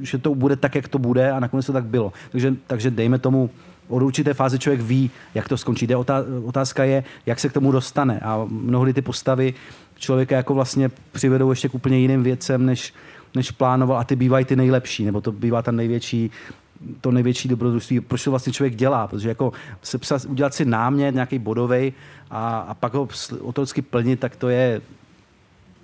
že 0.01 0.17
to 0.17 0.35
bude 0.35 0.55
tak, 0.55 0.75
jak 0.75 0.87
to 0.87 0.99
bude 0.99 1.31
a 1.31 1.39
nakonec 1.39 1.65
to 1.65 1.73
tak 1.73 1.85
bylo. 1.85 2.13
Takže, 2.31 2.55
takže 2.67 2.91
dejme 2.91 3.19
tomu 3.19 3.49
od 3.87 4.03
určité 4.03 4.33
fáze 4.33 4.59
člověk 4.59 4.81
ví, 4.81 5.11
jak 5.35 5.47
to 5.47 5.57
skončí. 5.57 5.87
Jde 5.87 5.95
otázka 6.45 6.83
je, 6.83 7.03
jak 7.25 7.39
se 7.39 7.49
k 7.49 7.53
tomu 7.53 7.71
dostane. 7.71 8.19
A 8.19 8.45
mnohdy 8.49 8.93
ty 8.93 9.01
postavy 9.01 9.53
člověka 9.95 10.35
jako 10.35 10.53
vlastně 10.53 10.89
přivedou 11.11 11.49
ještě 11.49 11.69
k 11.69 11.75
úplně 11.75 11.97
jiným 11.97 12.23
věcem, 12.23 12.65
než, 12.65 12.93
než 13.35 13.51
plánoval 13.51 13.97
a 13.97 14.03
ty 14.03 14.15
bývají 14.15 14.45
ty 14.45 14.55
nejlepší, 14.55 15.05
nebo 15.05 15.21
to 15.21 15.31
bývá 15.31 15.61
ten 15.61 15.75
největší 15.75 16.31
to 17.01 17.11
největší 17.11 17.47
dobrodružství, 17.47 17.99
proč 17.99 18.23
to 18.23 18.29
vlastně 18.29 18.53
člověk 18.53 18.75
dělá, 18.75 19.07
protože 19.07 19.29
jako 19.29 19.53
se 19.81 19.97
psat, 19.97 20.25
udělat 20.25 20.53
si 20.53 20.65
námět, 20.65 21.15
nějaký 21.15 21.39
bodový 21.39 21.93
a, 22.31 22.59
a 22.59 22.73
pak 22.73 22.93
ho 22.93 23.07
otrocky 23.41 23.81
plnit, 23.81 24.19
tak 24.19 24.35
to 24.35 24.49
je, 24.49 24.81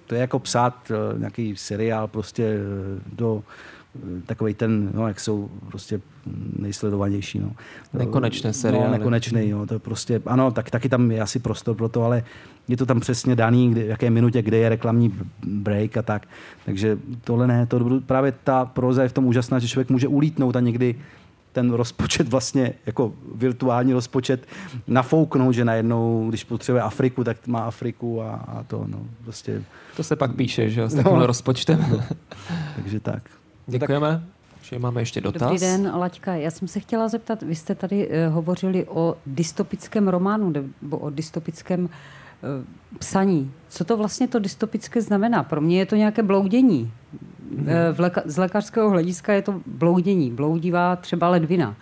to 0.07 0.15
je 0.15 0.21
jako 0.21 0.39
psát 0.39 0.91
uh, 0.91 1.19
nějaký 1.19 1.55
seriál 1.55 2.07
prostě 2.07 2.55
uh, 2.55 3.15
do 3.17 3.43
takový 4.25 4.54
ten, 4.54 4.89
no, 4.93 5.08
jak 5.08 5.19
jsou 5.19 5.49
prostě 5.67 6.02
nejsledovanější. 6.60 7.39
No. 7.39 7.52
Nekonečné 7.93 8.54
seriály. 8.54 8.88
No, 8.88 8.91
nekonečný, 8.91 9.49
jo, 9.49 9.65
to 9.65 9.73
je 9.73 9.80
prostě, 9.80 10.21
ano, 10.25 10.52
tak, 10.52 10.69
taky 10.69 10.89
tam 10.89 11.12
je 11.12 11.21
asi 11.21 11.39
prostor 11.39 11.75
pro 11.75 11.89
to, 11.89 12.04
ale 12.04 12.23
je 12.67 12.78
to 12.78 12.86
tam 12.86 12.99
přesně 12.99 13.36
daný, 13.36 13.71
kdy, 13.71 13.84
v 13.84 13.88
jaké 13.88 14.10
minutě, 14.10 14.41
kde 14.41 14.58
je 14.58 14.69
reklamní 14.69 15.13
break 15.47 15.97
a 15.97 16.02
tak. 16.02 16.28
Takže 16.65 16.97
tohle 17.23 17.47
ne, 17.47 17.65
to 17.65 18.02
právě 18.06 18.34
ta 18.43 18.65
proza 18.65 19.04
je 19.04 19.10
v 19.10 19.13
tom 19.13 19.25
úžasná, 19.25 19.60
že 19.60 19.67
člověk 19.67 19.89
může 19.89 20.08
ulítnout 20.08 20.56
a 20.56 20.60
někdy 20.60 20.95
ten 21.52 21.71
rozpočet 21.71 22.28
vlastně 22.30 22.73
jako 22.86 23.13
virtuální 23.36 23.93
rozpočet 23.93 24.47
nafouknout, 24.88 25.56
že 25.56 25.65
najednou, 25.65 26.30
když 26.30 26.43
potřebuje 26.43 26.82
Afriku, 26.82 27.23
tak 27.23 27.47
má 27.47 27.60
Afriku 27.60 28.21
a, 28.21 28.32
a 28.32 28.63
to, 28.63 28.86
no, 28.88 28.99
prostě. 29.23 29.63
To 29.95 30.04
se 30.04 30.15
pak 30.15 30.36
píše, 30.36 30.69
že 30.69 30.89
s 30.89 30.93
takovým 30.93 31.19
no. 31.19 31.28
rozpočtem. 31.28 31.86
No. 31.91 32.04
Takže 32.75 32.99
tak. 32.99 33.23
Děkujeme. 33.69 34.23
Že 34.62 34.79
máme 34.79 35.01
ještě 35.01 35.21
dotaz. 35.21 35.41
Dobrý 35.41 35.60
den, 35.60 35.91
Laďka. 35.95 36.36
Já 36.36 36.51
jsem 36.51 36.67
se 36.67 36.79
chtěla 36.79 37.08
zeptat, 37.08 37.41
vy 37.41 37.55
jste 37.55 37.75
tady 37.75 38.08
uh, 38.08 38.34
hovořili 38.34 38.86
o 38.89 39.17
dystopickém 39.25 40.08
románu 40.08 40.49
nebo 40.82 40.97
o 40.97 41.10
dystopickém 41.10 41.84
uh, 41.84 41.89
psaní. 42.99 43.51
Co 43.69 43.84
to 43.84 43.97
vlastně 43.97 44.27
to 44.27 44.39
dystopické 44.39 45.01
znamená? 45.01 45.43
Pro 45.43 45.62
mě 45.62 45.79
je 45.79 45.86
to 45.86 45.95
nějaké 45.95 46.23
bloudění. 46.23 46.91
V 47.93 47.99
léka- 47.99 48.21
z 48.25 48.38
lékařského 48.38 48.89
hlediska 48.89 49.34
je 49.34 49.41
to 49.41 49.62
bloudění. 49.65 50.32
Bloudivá 50.32 50.95
třeba 50.95 51.29
ledvina. 51.29 51.75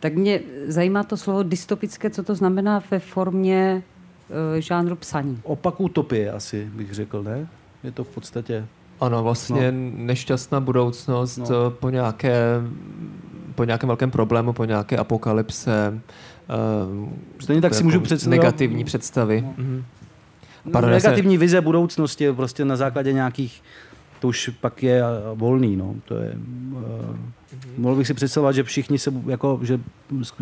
Tak 0.00 0.14
mě 0.14 0.40
zajímá 0.66 1.04
to 1.04 1.16
slovo 1.16 1.42
dystopické, 1.42 2.10
co 2.10 2.22
to 2.22 2.34
znamená 2.34 2.82
ve 2.90 2.98
formě 2.98 3.82
uh, 4.28 4.60
žánru 4.60 4.96
psaní. 4.96 5.40
Opak 5.42 5.80
utopie 5.80 6.32
asi 6.32 6.70
bych 6.74 6.94
řekl, 6.94 7.22
ne? 7.22 7.48
Je 7.84 7.92
to 7.92 8.04
v 8.04 8.08
podstatě 8.08 8.66
ano, 9.00 9.22
vlastně 9.22 9.72
no. 9.72 9.90
nešťastná 9.94 10.60
budoucnost 10.60 11.38
no. 11.38 11.70
po, 11.70 11.90
nějaké, 11.90 12.60
po 13.54 13.64
nějakém 13.64 13.86
velkém 13.86 14.10
problému, 14.10 14.52
po 14.52 14.64
nějaké 14.64 14.96
apokalypse. 14.96 16.00
Uh, 16.98 17.08
Stejně 17.40 17.62
tak 17.62 17.74
si 17.74 17.84
můžu 17.84 18.00
představit. 18.00 18.36
Negativní 18.36 18.84
představy. 18.84 19.40
No. 19.42 19.64
Mm-hmm. 19.64 19.82
No, 20.64 20.80
negativní 20.80 21.38
vize 21.38 21.60
budoucnosti 21.60 22.32
prostě 22.32 22.64
na 22.64 22.76
základě 22.76 23.12
nějakých 23.12 23.62
to 24.26 24.28
už 24.28 24.50
pak 24.60 24.82
je 24.82 25.02
volný. 25.34 25.76
No. 25.76 25.94
To 26.04 26.16
je, 26.16 26.32
uh, 26.72 27.16
mohl 27.78 27.96
bych 27.96 28.06
si 28.06 28.14
představovat, 28.14 28.52
že 28.52 28.62
všichni 28.62 28.98
se, 28.98 29.12
jako, 29.26 29.60
že 29.62 29.80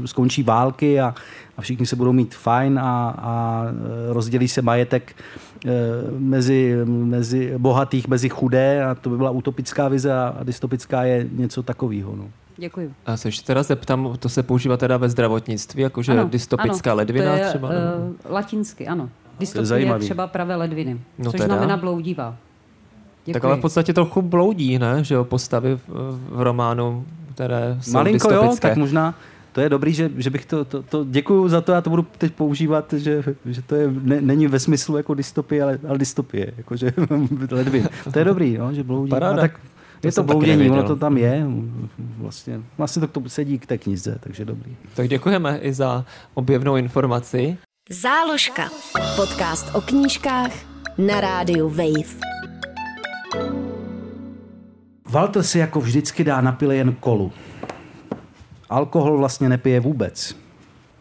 skončí 0.04 0.42
války 0.42 1.00
a, 1.00 1.14
a 1.56 1.62
všichni 1.62 1.86
se 1.86 1.96
budou 1.96 2.12
mít 2.12 2.34
fajn 2.34 2.78
a, 2.78 3.14
a 3.18 3.66
rozdělí 4.08 4.48
se 4.48 4.62
majetek 4.62 5.16
uh, 5.64 5.70
mezi, 6.18 6.76
mezi 6.84 7.54
bohatých, 7.58 8.08
mezi 8.08 8.28
chudé 8.28 8.84
a 8.84 8.94
to 8.94 9.10
by 9.10 9.16
byla 9.16 9.30
utopická 9.30 9.88
vize 9.88 10.12
a, 10.12 10.36
a 10.40 10.42
dystopická 10.42 11.04
je 11.04 11.26
něco 11.32 11.62
takového. 11.62 12.16
No. 12.16 12.28
Děkuji. 12.56 12.92
A 13.06 13.16
se 13.16 13.28
ještě 13.28 13.46
teda 13.46 13.62
zeptám, 13.62 14.16
to 14.18 14.28
se 14.28 14.42
používá 14.42 14.76
teda 14.76 14.96
ve 14.96 15.08
zdravotnictví, 15.08 15.82
jakože 15.82 16.12
ano, 16.12 16.28
dystopická 16.28 16.90
ano, 16.90 16.96
ledvina 16.98 17.32
to 17.32 17.38
je, 17.38 17.48
třeba? 17.48 17.68
Uh, 17.68 17.74
latinsky, 18.32 18.86
ano. 18.86 19.10
Dystopie 19.38 19.80
je 19.80 19.98
třeba 19.98 20.26
pravé 20.26 20.56
ledviny, 20.56 21.00
no 21.18 21.30
což 21.30 21.40
teda. 21.40 21.54
znamená 21.54 21.76
bloudivá. 21.76 22.36
Děkuji. 23.24 23.32
Tak 23.32 23.44
ale 23.44 23.56
v 23.56 23.60
podstatě 23.60 23.92
trochu 23.92 24.22
bloudí, 24.22 24.78
ne? 24.78 25.04
Že 25.04 25.14
jo, 25.14 25.24
postavy 25.24 25.76
v, 25.76 25.88
v 26.28 26.42
románu, 26.42 27.04
které 27.34 27.76
jsou 27.80 27.92
Malinko 27.92 28.32
jo, 28.32 28.56
tak 28.60 28.76
možná 28.76 29.14
to 29.54 29.60
je 29.60 29.68
dobrý, 29.68 29.94
že, 29.94 30.10
že 30.16 30.30
bych 30.30 30.46
to, 30.46 30.64
to, 30.64 30.82
to 30.82 31.04
děkuju 31.04 31.48
za 31.48 31.60
to, 31.60 31.72
já 31.72 31.80
to 31.80 31.90
budu 31.90 32.06
teď 32.18 32.32
používat, 32.32 32.92
že, 32.92 33.22
že 33.46 33.62
to 33.62 33.74
je, 33.74 33.90
ne, 34.02 34.20
není 34.20 34.46
ve 34.46 34.58
smyslu 34.58 34.96
jako 34.96 35.14
dystopie, 35.14 35.62
ale, 35.62 35.78
ale 35.88 35.98
dystopie, 35.98 36.52
jakože 36.56 36.92
ledvin. 37.50 37.88
To 38.12 38.18
je 38.18 38.24
dobrý, 38.24 38.58
no, 38.58 38.74
že 38.74 38.82
bloudí. 38.82 39.10
Paráda. 39.10 39.40
tak 39.40 39.60
je 40.02 40.12
to, 40.12 40.22
to 40.22 40.24
bloudění, 40.24 40.70
ono 40.70 40.82
to 40.82 40.96
tam 40.96 41.18
je. 41.18 41.46
Vlastně, 41.98 42.60
vlastně 42.78 43.00
to 43.00 43.08
k 43.08 43.12
tomu 43.12 43.28
sedí 43.28 43.58
k 43.58 43.66
té 43.66 43.78
knize, 43.78 44.18
takže 44.20 44.44
dobrý. 44.44 44.76
Tak 44.94 45.08
děkujeme 45.08 45.58
i 45.58 45.72
za 45.72 46.04
objevnou 46.34 46.76
informaci. 46.76 47.56
Záložka. 47.90 48.68
Podcast 49.16 49.74
o 49.74 49.80
knížkách 49.80 50.52
na 50.98 51.20
rádiu 51.20 51.68
Wave. 51.68 52.33
Walter 55.14 55.42
si 55.42 55.58
jako 55.58 55.80
vždycky 55.80 56.24
dá 56.24 56.40
na 56.40 56.52
pile 56.52 56.76
jen 56.76 56.94
kolu. 56.94 57.32
Alkohol 58.70 59.18
vlastně 59.18 59.48
nepije 59.48 59.80
vůbec. 59.80 60.36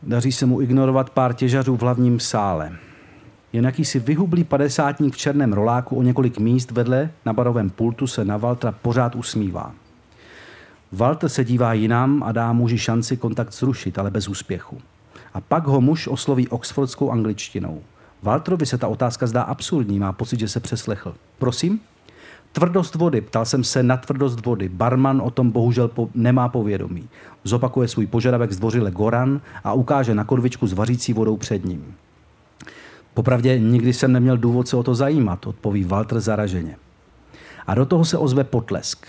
Daří 0.03 0.31
se 0.31 0.45
mu 0.45 0.61
ignorovat 0.61 1.09
pár 1.09 1.33
těžařů 1.33 1.77
v 1.77 1.81
hlavním 1.81 2.19
sále. 2.19 2.71
Jen 3.53 3.65
jakýsi 3.65 3.99
vyhublý 3.99 4.43
padesátník 4.43 5.13
v 5.13 5.17
černém 5.17 5.53
roláku 5.53 5.95
o 5.95 6.01
několik 6.01 6.37
míst 6.37 6.71
vedle 6.71 7.09
na 7.25 7.33
barovém 7.33 7.69
pultu 7.69 8.07
se 8.07 8.25
na 8.25 8.37
Waltera 8.37 8.71
pořád 8.71 9.15
usmívá. 9.15 9.71
Walter 10.91 11.29
se 11.29 11.43
dívá 11.43 11.73
jinam 11.73 12.23
a 12.23 12.31
dá 12.31 12.53
muži 12.53 12.77
šanci 12.77 13.17
kontakt 13.17 13.53
zrušit, 13.53 13.99
ale 13.99 14.11
bez 14.11 14.27
úspěchu. 14.27 14.81
A 15.33 15.41
pak 15.41 15.67
ho 15.67 15.81
muž 15.81 16.07
osloví 16.07 16.47
oxfordskou 16.47 17.11
angličtinou. 17.11 17.81
Walterovi 18.23 18.65
se 18.65 18.77
ta 18.77 18.87
otázka 18.87 19.27
zdá 19.27 19.41
absurdní, 19.41 19.99
má 19.99 20.11
pocit, 20.11 20.39
že 20.39 20.47
se 20.47 20.59
přeslechl. 20.59 21.15
Prosím? 21.39 21.79
Tvrdost 22.53 22.95
vody, 22.95 23.21
ptal 23.21 23.45
jsem 23.45 23.63
se 23.63 23.83
na 23.83 23.97
tvrdost 23.97 24.45
vody. 24.45 24.69
Barman 24.69 25.21
o 25.21 25.31
tom 25.31 25.51
bohužel 25.51 25.87
po, 25.87 26.09
nemá 26.15 26.49
povědomí. 26.49 27.09
Zopakuje 27.43 27.87
svůj 27.87 28.07
požadavek 28.07 28.51
zdvořile 28.51 28.91
Goran 28.91 29.41
a 29.63 29.73
ukáže 29.73 30.15
na 30.15 30.23
kodvičku 30.23 30.67
s 30.67 30.73
vařící 30.73 31.13
vodou 31.13 31.37
před 31.37 31.65
ním. 31.65 31.95
Popravdě 33.13 33.59
nikdy 33.59 33.93
jsem 33.93 34.11
neměl 34.11 34.37
důvod 34.37 34.67
se 34.67 34.77
o 34.77 34.83
to 34.83 34.95
zajímat, 34.95 35.47
odpoví 35.47 35.83
Walter 35.83 36.19
zaraženě. 36.19 36.77
A 37.67 37.75
do 37.75 37.85
toho 37.85 38.05
se 38.05 38.17
ozve 38.17 38.43
potlesk. 38.43 39.07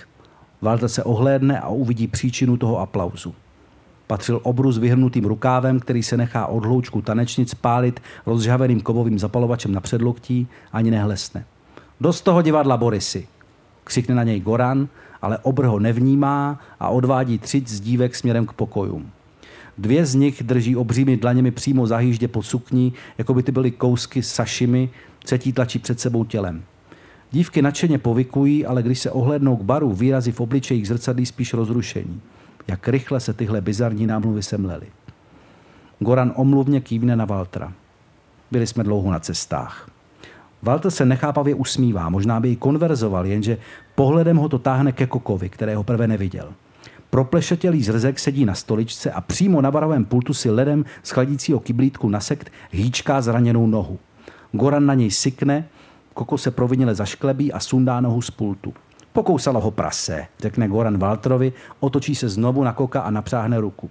Walter 0.63 0.89
se 0.89 1.05
ohlédne 1.05 1.61
a 1.61 1.69
uvidí 1.69 2.07
příčinu 2.07 2.57
toho 2.57 2.79
aplauzu. 2.79 3.35
Patřil 4.07 4.41
obru 4.43 4.73
s 4.73 4.79
vyhrnutým 4.79 5.25
rukávem, 5.25 5.81
který 5.81 6.03
se 6.03 6.17
nechá 6.17 6.47
od 6.47 6.65
hloučku 6.65 7.03
tanečnic 7.03 7.55
pálit 7.55 8.01
rozžhaveným 8.27 8.81
kovovým 8.81 9.19
zapalovačem 9.19 9.73
na 9.73 9.81
předloktí, 9.81 10.49
ani 10.73 10.91
nehlesne. 10.91 11.45
Dost 12.01 12.21
toho 12.21 12.43
divadla 12.43 12.77
Borisy. 12.77 13.29
Křikne 13.85 14.15
na 14.15 14.23
něj 14.23 14.41
Goran, 14.41 14.89
ale 15.23 15.39
obr 15.39 15.65
ho 15.65 15.79
nevnímá 15.79 16.61
a 16.81 16.89
odvádí 16.89 17.39
třic 17.39 17.69
z 17.69 17.81
dívek 17.81 18.17
směrem 18.17 18.47
k 18.47 18.53
pokojům. 18.53 19.11
Dvě 19.79 20.07
z 20.07 20.15
nich 20.15 20.43
drží 20.43 20.77
obřími 20.77 21.17
dlaněmi 21.17 21.51
přímo 21.51 21.87
za 21.87 21.97
hýždě 21.97 22.29
pod 22.29 22.43
sukní, 22.43 22.93
jako 23.19 23.35
by 23.35 23.43
ty 23.43 23.53
byly 23.53 23.71
kousky 23.71 24.23
sašimi, 24.23 24.91
třetí 25.25 25.53
tlačí 25.53 25.79
před 25.79 26.01
sebou 26.01 26.25
tělem. 26.25 26.63
Dívky 27.33 27.63
nadšeně 27.63 27.99
povykují, 27.99 28.67
ale 28.67 28.83
když 28.83 28.99
se 28.99 29.11
ohlednou 29.11 29.57
k 29.57 29.63
baru, 29.63 29.95
výrazy 29.95 30.33
v 30.33 30.41
obličejích 30.41 30.89
zrcadlí 30.89 31.27
spíš 31.27 31.55
rozrušení. 31.55 32.21
Jak 32.69 32.89
rychle 32.89 33.21
se 33.21 33.33
tyhle 33.33 33.61
bizarní 33.61 34.07
námluvy 34.07 34.43
semlely. 34.43 34.87
Goran 35.99 36.33
omluvně 36.37 36.81
kývne 36.81 37.17
na 37.17 37.25
Valtra. 37.25 37.73
Byli 38.51 38.67
jsme 38.67 38.85
dlouho 38.85 39.13
na 39.13 39.21
cestách. 39.21 39.91
Walter 40.65 40.91
se 40.91 41.05
nechápavě 41.05 41.55
usmívá, 41.55 42.09
možná 42.09 42.41
by 42.41 42.51
i 42.51 42.57
konverzoval, 42.57 43.27
jenže 43.27 43.59
pohledem 43.95 44.37
ho 44.37 44.49
to 44.49 44.59
táhne 44.59 44.93
ke 44.93 45.07
Kokovi, 45.07 45.49
kterého 45.49 45.85
prvé 45.85 46.07
neviděl. 46.07 46.53
Proplešetělý 47.11 47.83
zrzek 47.83 48.19
sedí 48.19 48.45
na 48.45 48.55
stoličce 48.55 49.13
a 49.13 49.21
přímo 49.21 49.61
na 49.61 49.71
barovém 49.71 50.05
pultu 50.05 50.35
si 50.35 50.51
ledem 50.51 50.85
z 51.03 51.11
chladícího 51.11 51.61
kyblítku 51.61 52.09
na 52.09 52.21
sekt 52.21 52.53
hýčká 52.71 53.21
zraněnou 53.21 53.67
nohu. 53.67 53.99
Goran 54.53 54.87
na 54.87 54.95
něj 54.95 55.11
sykne, 55.11 55.69
Koko 56.15 56.39
se 56.39 56.51
provinile 56.51 56.95
zašklebí 56.95 57.53
a 57.53 57.61
sundá 57.61 58.01
nohu 58.01 58.23
z 58.23 58.31
pultu. 58.31 58.75
Pokousalo 59.13 59.61
ho 59.61 59.71
prase, 59.71 60.27
řekne 60.39 60.69
Goran 60.69 60.99
Walterovi, 60.99 61.53
otočí 61.81 62.15
se 62.15 62.29
znovu 62.29 62.65
na 62.65 62.73
Koka 62.73 63.01
a 63.01 63.11
napřáhne 63.11 63.61
ruku. 63.61 63.91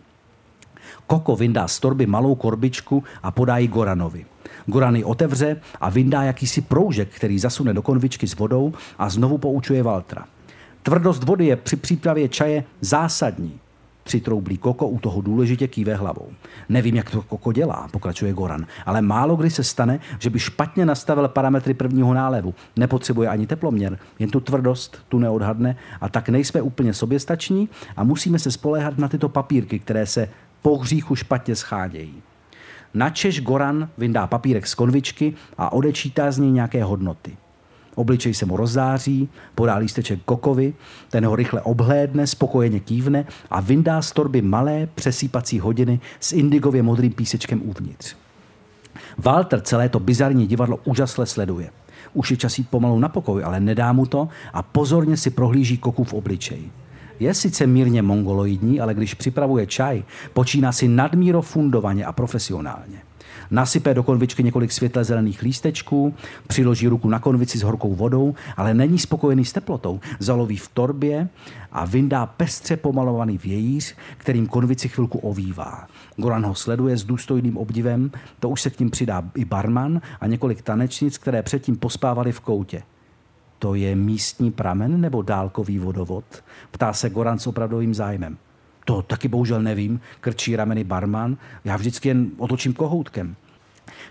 Koko 1.08 1.36
vyndá 1.36 1.67
z 1.67 1.79
torby 1.79 2.06
malou 2.06 2.36
korbičku 2.36 3.03
a 3.23 3.32
podá 3.32 3.58
ji 3.58 3.67
Goranovi. 3.67 4.25
Goran 4.65 4.95
ji 4.95 5.03
otevře 5.03 5.62
a 5.82 5.89
vyndá 5.89 6.23
jakýsi 6.23 6.62
proužek, 6.62 7.10
který 7.10 7.39
zasune 7.39 7.73
do 7.73 7.82
konvičky 7.82 8.27
s 8.27 8.36
vodou 8.36 8.73
a 8.99 9.10
znovu 9.10 9.38
poučuje 9.38 9.84
Valtra. 9.84 10.25
Tvrdost 10.84 11.23
vody 11.23 11.45
je 11.45 11.56
při 11.56 11.75
přípravě 11.75 12.29
čaje 12.29 12.63
zásadní. 12.82 13.60
Přitroublí 14.03 14.58
Koko 14.58 14.88
u 14.88 14.99
toho 14.99 15.21
důležitě 15.21 15.67
kýve 15.67 15.95
hlavou. 15.95 16.27
Nevím, 16.69 16.95
jak 16.95 17.12
to 17.12 17.21
Koko 17.21 17.51
dělá, 17.51 17.88
pokračuje 17.91 18.34
Goran, 18.34 18.65
ale 18.86 19.01
málo 19.01 19.36
kdy 19.36 19.49
se 19.49 19.63
stane, 19.63 19.99
že 20.19 20.29
by 20.29 20.39
špatně 20.39 20.86
nastavil 20.86 21.27
parametry 21.27 21.73
prvního 21.73 22.13
nálevu. 22.13 22.53
Nepotřebuje 22.75 23.29
ani 23.29 23.47
teploměr, 23.47 23.97
jen 24.19 24.29
tu 24.29 24.39
tvrdost 24.39 24.97
tu 25.10 25.19
neodhadne 25.19 25.75
a 26.01 26.10
tak 26.10 26.29
nejsme 26.29 26.62
úplně 26.62 26.93
soběstační 26.93 27.69
a 27.95 28.03
musíme 28.03 28.39
se 28.39 28.51
spoléhat 28.51 28.97
na 28.97 29.08
tyto 29.08 29.29
papírky, 29.29 29.79
které 29.79 30.06
se 30.06 30.29
po 30.63 30.78
hříchu 30.78 31.15
špatně 31.15 31.56
schádějí. 31.56 32.21
Načeš 32.93 33.41
Goran 33.41 33.89
vyndá 33.97 34.28
papírek 34.28 34.67
z 34.67 34.76
konvičky 34.76 35.34
a 35.58 35.73
odečítá 35.73 36.32
z 36.32 36.38
něj 36.38 36.52
nějaké 36.52 36.84
hodnoty. 36.84 37.38
Obličej 37.95 38.34
se 38.34 38.45
mu 38.45 38.58
rozzáří, 38.58 39.30
podá 39.56 39.76
lísteček 39.76 40.19
Kokovi, 40.26 40.73
ten 41.10 41.26
ho 41.26 41.36
rychle 41.36 41.62
obhlédne, 41.62 42.28
spokojeně 42.28 42.80
kývne 42.80 43.26
a 43.49 43.62
vyndá 43.62 44.02
z 44.02 44.12
torby 44.12 44.41
malé 44.41 44.88
přesýpací 44.95 45.60
hodiny 45.60 45.99
s 46.19 46.34
indigově 46.34 46.84
modrým 46.84 47.12
písečkem 47.12 47.62
uvnitř. 47.62 48.15
Walter 49.17 49.62
celé 49.62 49.89
to 49.89 49.99
bizarní 49.99 50.47
divadlo 50.47 50.80
úžasle 50.86 51.26
sleduje. 51.26 51.69
Už 52.13 52.32
je 52.32 52.38
čas 52.38 52.58
jít 52.58 52.69
pomalu 52.69 52.99
na 52.99 53.10
pokoj, 53.10 53.43
ale 53.43 53.60
nedá 53.60 53.93
mu 53.93 54.06
to 54.06 54.28
a 54.54 54.62
pozorně 54.62 55.17
si 55.17 55.30
prohlíží 55.30 55.78
Koku 55.78 56.04
v 56.04 56.13
obličeji. 56.13 56.71
Je 57.19 57.34
sice 57.34 57.67
mírně 57.67 58.02
mongoloidní, 58.02 58.80
ale 58.80 58.93
když 58.93 59.13
připravuje 59.13 59.67
čaj, 59.67 60.04
počíná 60.34 60.71
si 60.71 60.88
nadmíro 60.88 61.41
fundovaně 61.41 62.06
a 62.06 62.12
profesionálně. 62.12 63.02
Nasype 63.52 63.93
do 63.93 64.04
konvičky 64.04 64.43
několik 64.43 64.71
světle 64.71 65.04
zelených 65.04 65.41
lístečků, 65.41 66.13
přiloží 66.47 66.88
ruku 66.88 67.10
na 67.10 67.19
konvici 67.19 67.58
s 67.58 67.62
horkou 67.62 67.95
vodou, 67.95 68.36
ale 68.58 68.73
není 68.73 68.99
spokojený 68.99 69.45
s 69.45 69.54
teplotou. 69.54 69.99
Zaloví 70.19 70.58
v 70.58 70.69
torbě 70.73 71.30
a 71.71 71.86
vyndá 71.86 72.26
pestře 72.26 72.78
pomalovaný 72.78 73.38
vějíř, 73.38 73.95
kterým 74.17 74.47
konvici 74.47 74.89
chvilku 74.89 75.17
ovívá. 75.17 75.88
Goran 76.17 76.45
ho 76.45 76.56
sleduje 76.56 76.97
s 76.97 77.04
důstojným 77.04 77.58
obdivem, 77.58 78.12
to 78.39 78.49
už 78.49 78.62
se 78.62 78.69
k 78.69 78.80
ním 78.80 78.89
přidá 78.89 79.23
i 79.36 79.45
barman 79.45 80.02
a 80.21 80.28
několik 80.28 80.62
tanečnic, 80.62 81.17
které 81.17 81.43
předtím 81.43 81.76
pospávali 81.78 82.32
v 82.32 82.39
koutě. 82.39 82.84
To 83.63 83.76
je 83.76 83.95
místní 83.95 84.52
pramen 84.52 85.02
nebo 85.02 85.21
dálkový 85.21 85.80
vodovod? 85.80 86.26
Ptá 86.71 86.93
se 86.93 87.10
Goran 87.10 87.39
s 87.39 87.47
opravdovým 87.47 87.93
zájmem. 87.93 88.38
To 88.86 89.02
taky 89.02 89.28
bohužel 89.28 89.62
nevím, 89.62 89.99
krčí 90.19 90.56
rameny 90.56 90.84
barman. 90.84 91.38
Já 91.65 91.78
vždycky 91.78 92.08
jen 92.08 92.32
otočím 92.38 92.73
kohoutkem. 92.73 93.36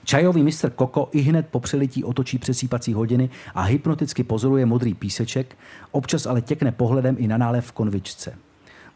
Čajový 0.05 0.43
mistr 0.43 0.71
Koko 0.71 1.09
i 1.13 1.21
hned 1.21 1.49
po 1.51 1.61
přelití 1.61 2.05
otočí 2.05 2.39
přesýpací 2.39 2.93
hodiny 2.93 3.31
a 3.55 3.63
hypnoticky 3.63 4.25
pozoruje 4.25 4.67
modrý 4.67 4.95
píseček, 4.95 5.57
občas 5.91 6.27
ale 6.27 6.43
těkne 6.43 6.73
pohledem 6.73 7.17
i 7.19 7.29
na 7.29 7.39
nálev 7.39 7.67
v 7.67 7.73
konvičce. 7.73 8.39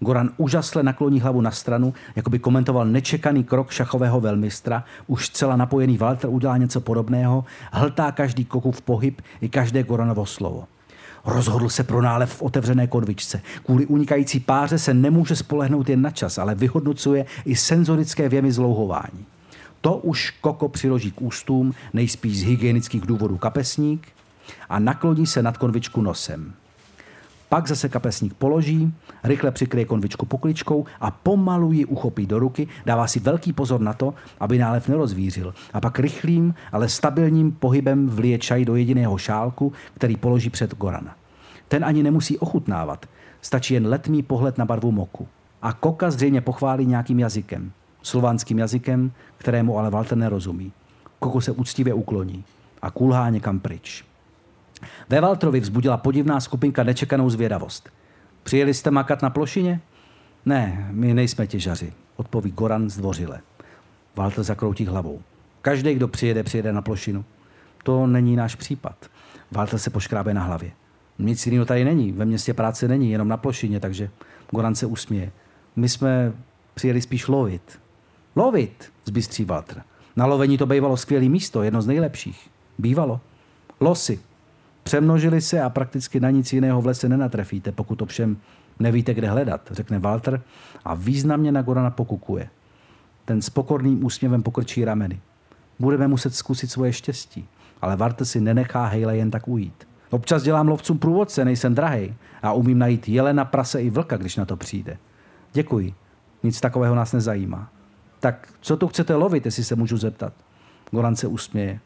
Goran 0.01 0.31
úžasle 0.37 0.83
nakloní 0.83 1.21
hlavu 1.21 1.41
na 1.41 1.51
stranu, 1.51 1.95
jako 2.17 2.31
by 2.31 2.39
komentoval 2.39 2.87
nečekaný 2.87 3.45
krok 3.45 3.71
šachového 3.71 4.21
velmistra. 4.21 4.85
Už 5.07 5.31
celá 5.31 5.57
napojený 5.57 5.99
Walter 5.99 6.31
udělá 6.31 6.57
něco 6.57 6.81
podobného, 6.81 7.45
hltá 7.73 8.13
každý 8.13 8.45
koku 8.45 8.73
v 8.73 8.81
pohyb 8.81 9.23
i 9.41 9.49
každé 9.49 9.83
Goranovo 9.83 10.27
slovo. 10.27 10.65
Rozhodl 11.25 11.69
se 11.69 11.85
pro 11.85 12.03
nálev 12.03 12.35
v 12.35 12.43
otevřené 12.43 12.87
konvičce. 12.87 13.41
Kvůli 13.65 13.87
unikající 13.87 14.41
páře 14.41 14.79
se 14.79 14.95
nemůže 14.95 15.37
spolehnout 15.37 15.89
jen 15.89 16.03
na 16.03 16.11
čas, 16.11 16.39
ale 16.39 16.55
vyhodnocuje 16.55 17.27
i 17.45 17.57
senzorické 17.57 18.29
věmy 18.29 18.53
zlouhování. 18.53 19.27
To 19.81 19.97
už 19.97 20.31
Koko 20.31 20.69
přiloží 20.69 21.11
k 21.11 21.23
ústům, 21.23 21.75
nejspíš 21.93 22.39
z 22.41 22.43
hygienických 22.43 23.07
důvodů 23.07 23.39
kapesník 23.39 24.09
a 24.69 24.79
nakloní 24.79 25.27
se 25.27 25.43
nad 25.43 25.59
konvičku 25.59 26.03
nosem. 26.03 26.53
Pak 27.49 27.69
zase 27.69 27.89
kapesník 27.89 28.35
položí, 28.35 28.93
rychle 29.25 29.51
přikryje 29.51 29.85
konvičku 29.85 30.27
pokličkou 30.27 30.85
a 31.01 31.11
pomalu 31.11 31.73
ji 31.73 31.85
uchopí 31.85 32.27
do 32.27 32.39
ruky, 32.39 32.69
dává 32.87 33.07
si 33.07 33.21
velký 33.21 33.53
pozor 33.53 33.81
na 33.81 33.93
to, 33.93 34.15
aby 34.41 34.59
nálev 34.59 34.89
nerozvířil 34.89 35.55
a 35.73 35.81
pak 35.81 35.99
rychlým, 35.99 36.55
ale 36.73 36.89
stabilním 36.89 37.53
pohybem 37.53 38.09
vlije 38.09 38.39
čaj 38.39 38.65
do 38.65 38.77
jediného 38.77 39.19
šálku, 39.19 39.73
který 39.95 40.17
položí 40.17 40.51
před 40.51 40.75
Gorana. 40.75 41.17
Ten 41.69 41.85
ani 41.85 42.03
nemusí 42.03 42.39
ochutnávat, 42.39 43.07
stačí 43.43 43.75
jen 43.75 43.87
letmý 43.87 44.23
pohled 44.23 44.59
na 44.59 44.65
barvu 44.65 44.93
moku. 44.93 45.29
A 45.63 45.73
Koka 45.73 46.11
zřejmě 46.11 46.41
pochválí 46.41 46.87
nějakým 46.87 47.19
jazykem, 47.19 47.73
slovanským 48.03 48.59
jazykem, 48.59 49.13
kterému 49.39 49.79
ale 49.79 49.91
Walter 49.91 50.19
nerozumí. 50.19 50.73
Koko 51.19 51.41
se 51.41 51.53
úctivě 51.53 51.95
ukloní 51.95 52.45
a 52.83 52.91
kulhá 52.91 53.31
někam 53.31 53.61
pryč. 53.61 54.05
Ve 55.09 55.21
Valtrovi 55.21 55.61
vzbudila 55.61 55.97
podivná 55.97 56.41
skupinka 56.41 56.83
nečekanou 56.83 57.31
zvědavost. 57.31 57.91
Přijeli 58.43 58.75
jste 58.75 58.91
makat 58.91 59.23
na 59.23 59.31
plošině? 59.31 59.81
Ne, 60.45 60.89
my 60.91 61.15
nejsme 61.15 61.47
těžaři, 61.47 61.93
odpoví 62.17 62.51
Goran 62.51 62.91
zdvořile. 62.91 63.41
Walter 64.17 64.45
zakroutí 64.45 64.87
hlavou. 64.87 65.23
Každý, 65.63 65.95
kdo 65.95 66.09
přijede, 66.09 66.43
přijede 66.43 66.73
na 66.73 66.83
plošinu. 66.83 67.25
To 67.83 68.07
není 68.07 68.37
náš 68.37 68.55
případ. 68.55 69.07
Walter 69.53 69.79
se 69.79 69.91
poškrábe 69.91 70.35
na 70.35 70.43
hlavě. 70.43 70.71
Nic 71.19 71.47
jiného 71.47 71.65
tady 71.65 71.85
není, 71.85 72.13
ve 72.13 72.25
městě 72.25 72.55
práce 72.55 72.89
není, 72.89 73.11
jenom 73.11 73.29
na 73.29 73.37
plošině, 73.37 73.81
takže 73.81 74.11
Goran 74.51 74.75
se 74.75 74.87
usměje. 74.87 75.33
My 75.77 75.89
jsme 75.89 76.33
přijeli 76.75 77.03
spíš 77.03 77.29
lovit. 77.29 77.81
Lovit, 78.37 78.93
zbystří 79.05 79.45
Walter. 79.45 79.83
Na 80.17 80.27
lovení 80.27 80.59
to 80.59 80.67
bývalo 80.67 80.97
skvělé 80.97 81.29
místo, 81.29 81.63
jedno 81.63 81.83
z 81.83 81.87
nejlepších. 81.87 82.51
Bývalo. 82.79 83.21
Losy, 83.81 84.21
Přemnožili 84.87 85.41
se 85.41 85.63
a 85.63 85.71
prakticky 85.71 86.21
na 86.21 86.31
nic 86.31 86.53
jiného 86.53 86.83
v 86.83 86.87
lese 86.87 87.09
nenatrefíte, 87.09 87.73
pokud 87.73 88.03
ovšem 88.03 88.37
nevíte, 88.79 89.15
kde 89.15 89.29
hledat, 89.29 89.61
řekne 89.71 89.99
Walter 89.99 90.43
a 90.85 90.95
významně 90.95 91.53
na 91.53 91.63
Gorana 91.63 91.91
pokukuje. 91.91 92.49
Ten 93.25 93.43
s 93.43 93.51
pokorným 93.51 94.05
úsměvem 94.05 94.43
pokrčí 94.43 94.85
rameny. 94.85 95.21
Budeme 95.79 96.09
muset 96.09 96.35
zkusit 96.35 96.71
svoje 96.71 96.93
štěstí, 96.93 97.49
ale 97.83 97.97
Walter 97.97 98.27
si 98.27 98.41
nenechá 98.41 98.87
Hejle 98.87 99.17
jen 99.17 99.31
tak 99.31 99.49
ujít. 99.49 99.89
Občas 100.11 100.43
dělám 100.43 100.69
lovcům 100.69 100.99
průvodce, 100.99 101.45
nejsem 101.45 101.75
drahej 101.75 102.15
a 102.43 102.53
umím 102.53 102.79
najít 102.79 103.09
jelena, 103.09 103.45
prase 103.45 103.83
i 103.83 103.91
vlka, 103.91 104.17
když 104.17 104.37
na 104.37 104.45
to 104.45 104.57
přijde. 104.57 104.97
Děkuji, 105.53 105.95
nic 106.43 106.61
takového 106.61 106.95
nás 106.95 107.13
nezajímá. 107.13 107.73
Tak 108.21 108.49
co 108.61 108.77
tu 108.77 108.89
chcete 108.89 109.15
lovit, 109.15 109.45
jestli 109.47 109.65
se 109.65 109.77
můžu 109.77 109.97
zeptat? 109.97 110.33
Goran 110.91 111.17
se 111.17 111.27
usměje. 111.27 111.81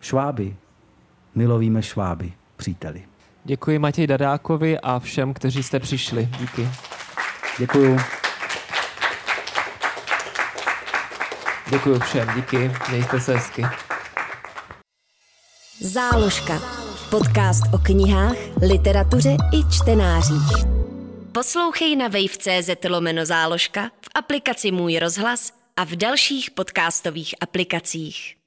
Šváby. 0.00 0.56
My 1.34 1.46
lovíme 1.46 1.82
šváby 1.82 2.32
příteli. 2.56 3.04
Děkuji 3.44 3.78
Matěj 3.78 4.06
Dadákovi 4.06 4.80
a 4.80 4.98
všem, 4.98 5.34
kteří 5.34 5.62
jste 5.62 5.80
přišli. 5.80 6.28
Díky. 6.38 6.68
Děkuju. 7.58 7.98
Děkuji 11.70 12.00
všem, 12.00 12.28
díky. 12.36 12.72
Mějte 12.90 13.20
se 13.20 13.34
hezky. 13.34 13.64
Záložka. 15.80 16.62
Podcast 17.10 17.62
o 17.74 17.78
knihách, 17.78 18.36
literatuře 18.62 19.36
i 19.52 19.70
čtenářích. 19.70 20.66
Poslouchej 21.32 21.96
na 21.96 22.08
wave.cz 22.08 22.88
lomeno 22.88 23.26
záložka, 23.26 23.82
v 23.82 24.08
aplikaci 24.14 24.70
Můj 24.70 24.98
rozhlas 24.98 25.52
a 25.76 25.84
v 25.84 25.96
dalších 25.96 26.50
podcastových 26.50 27.34
aplikacích. 27.40 28.41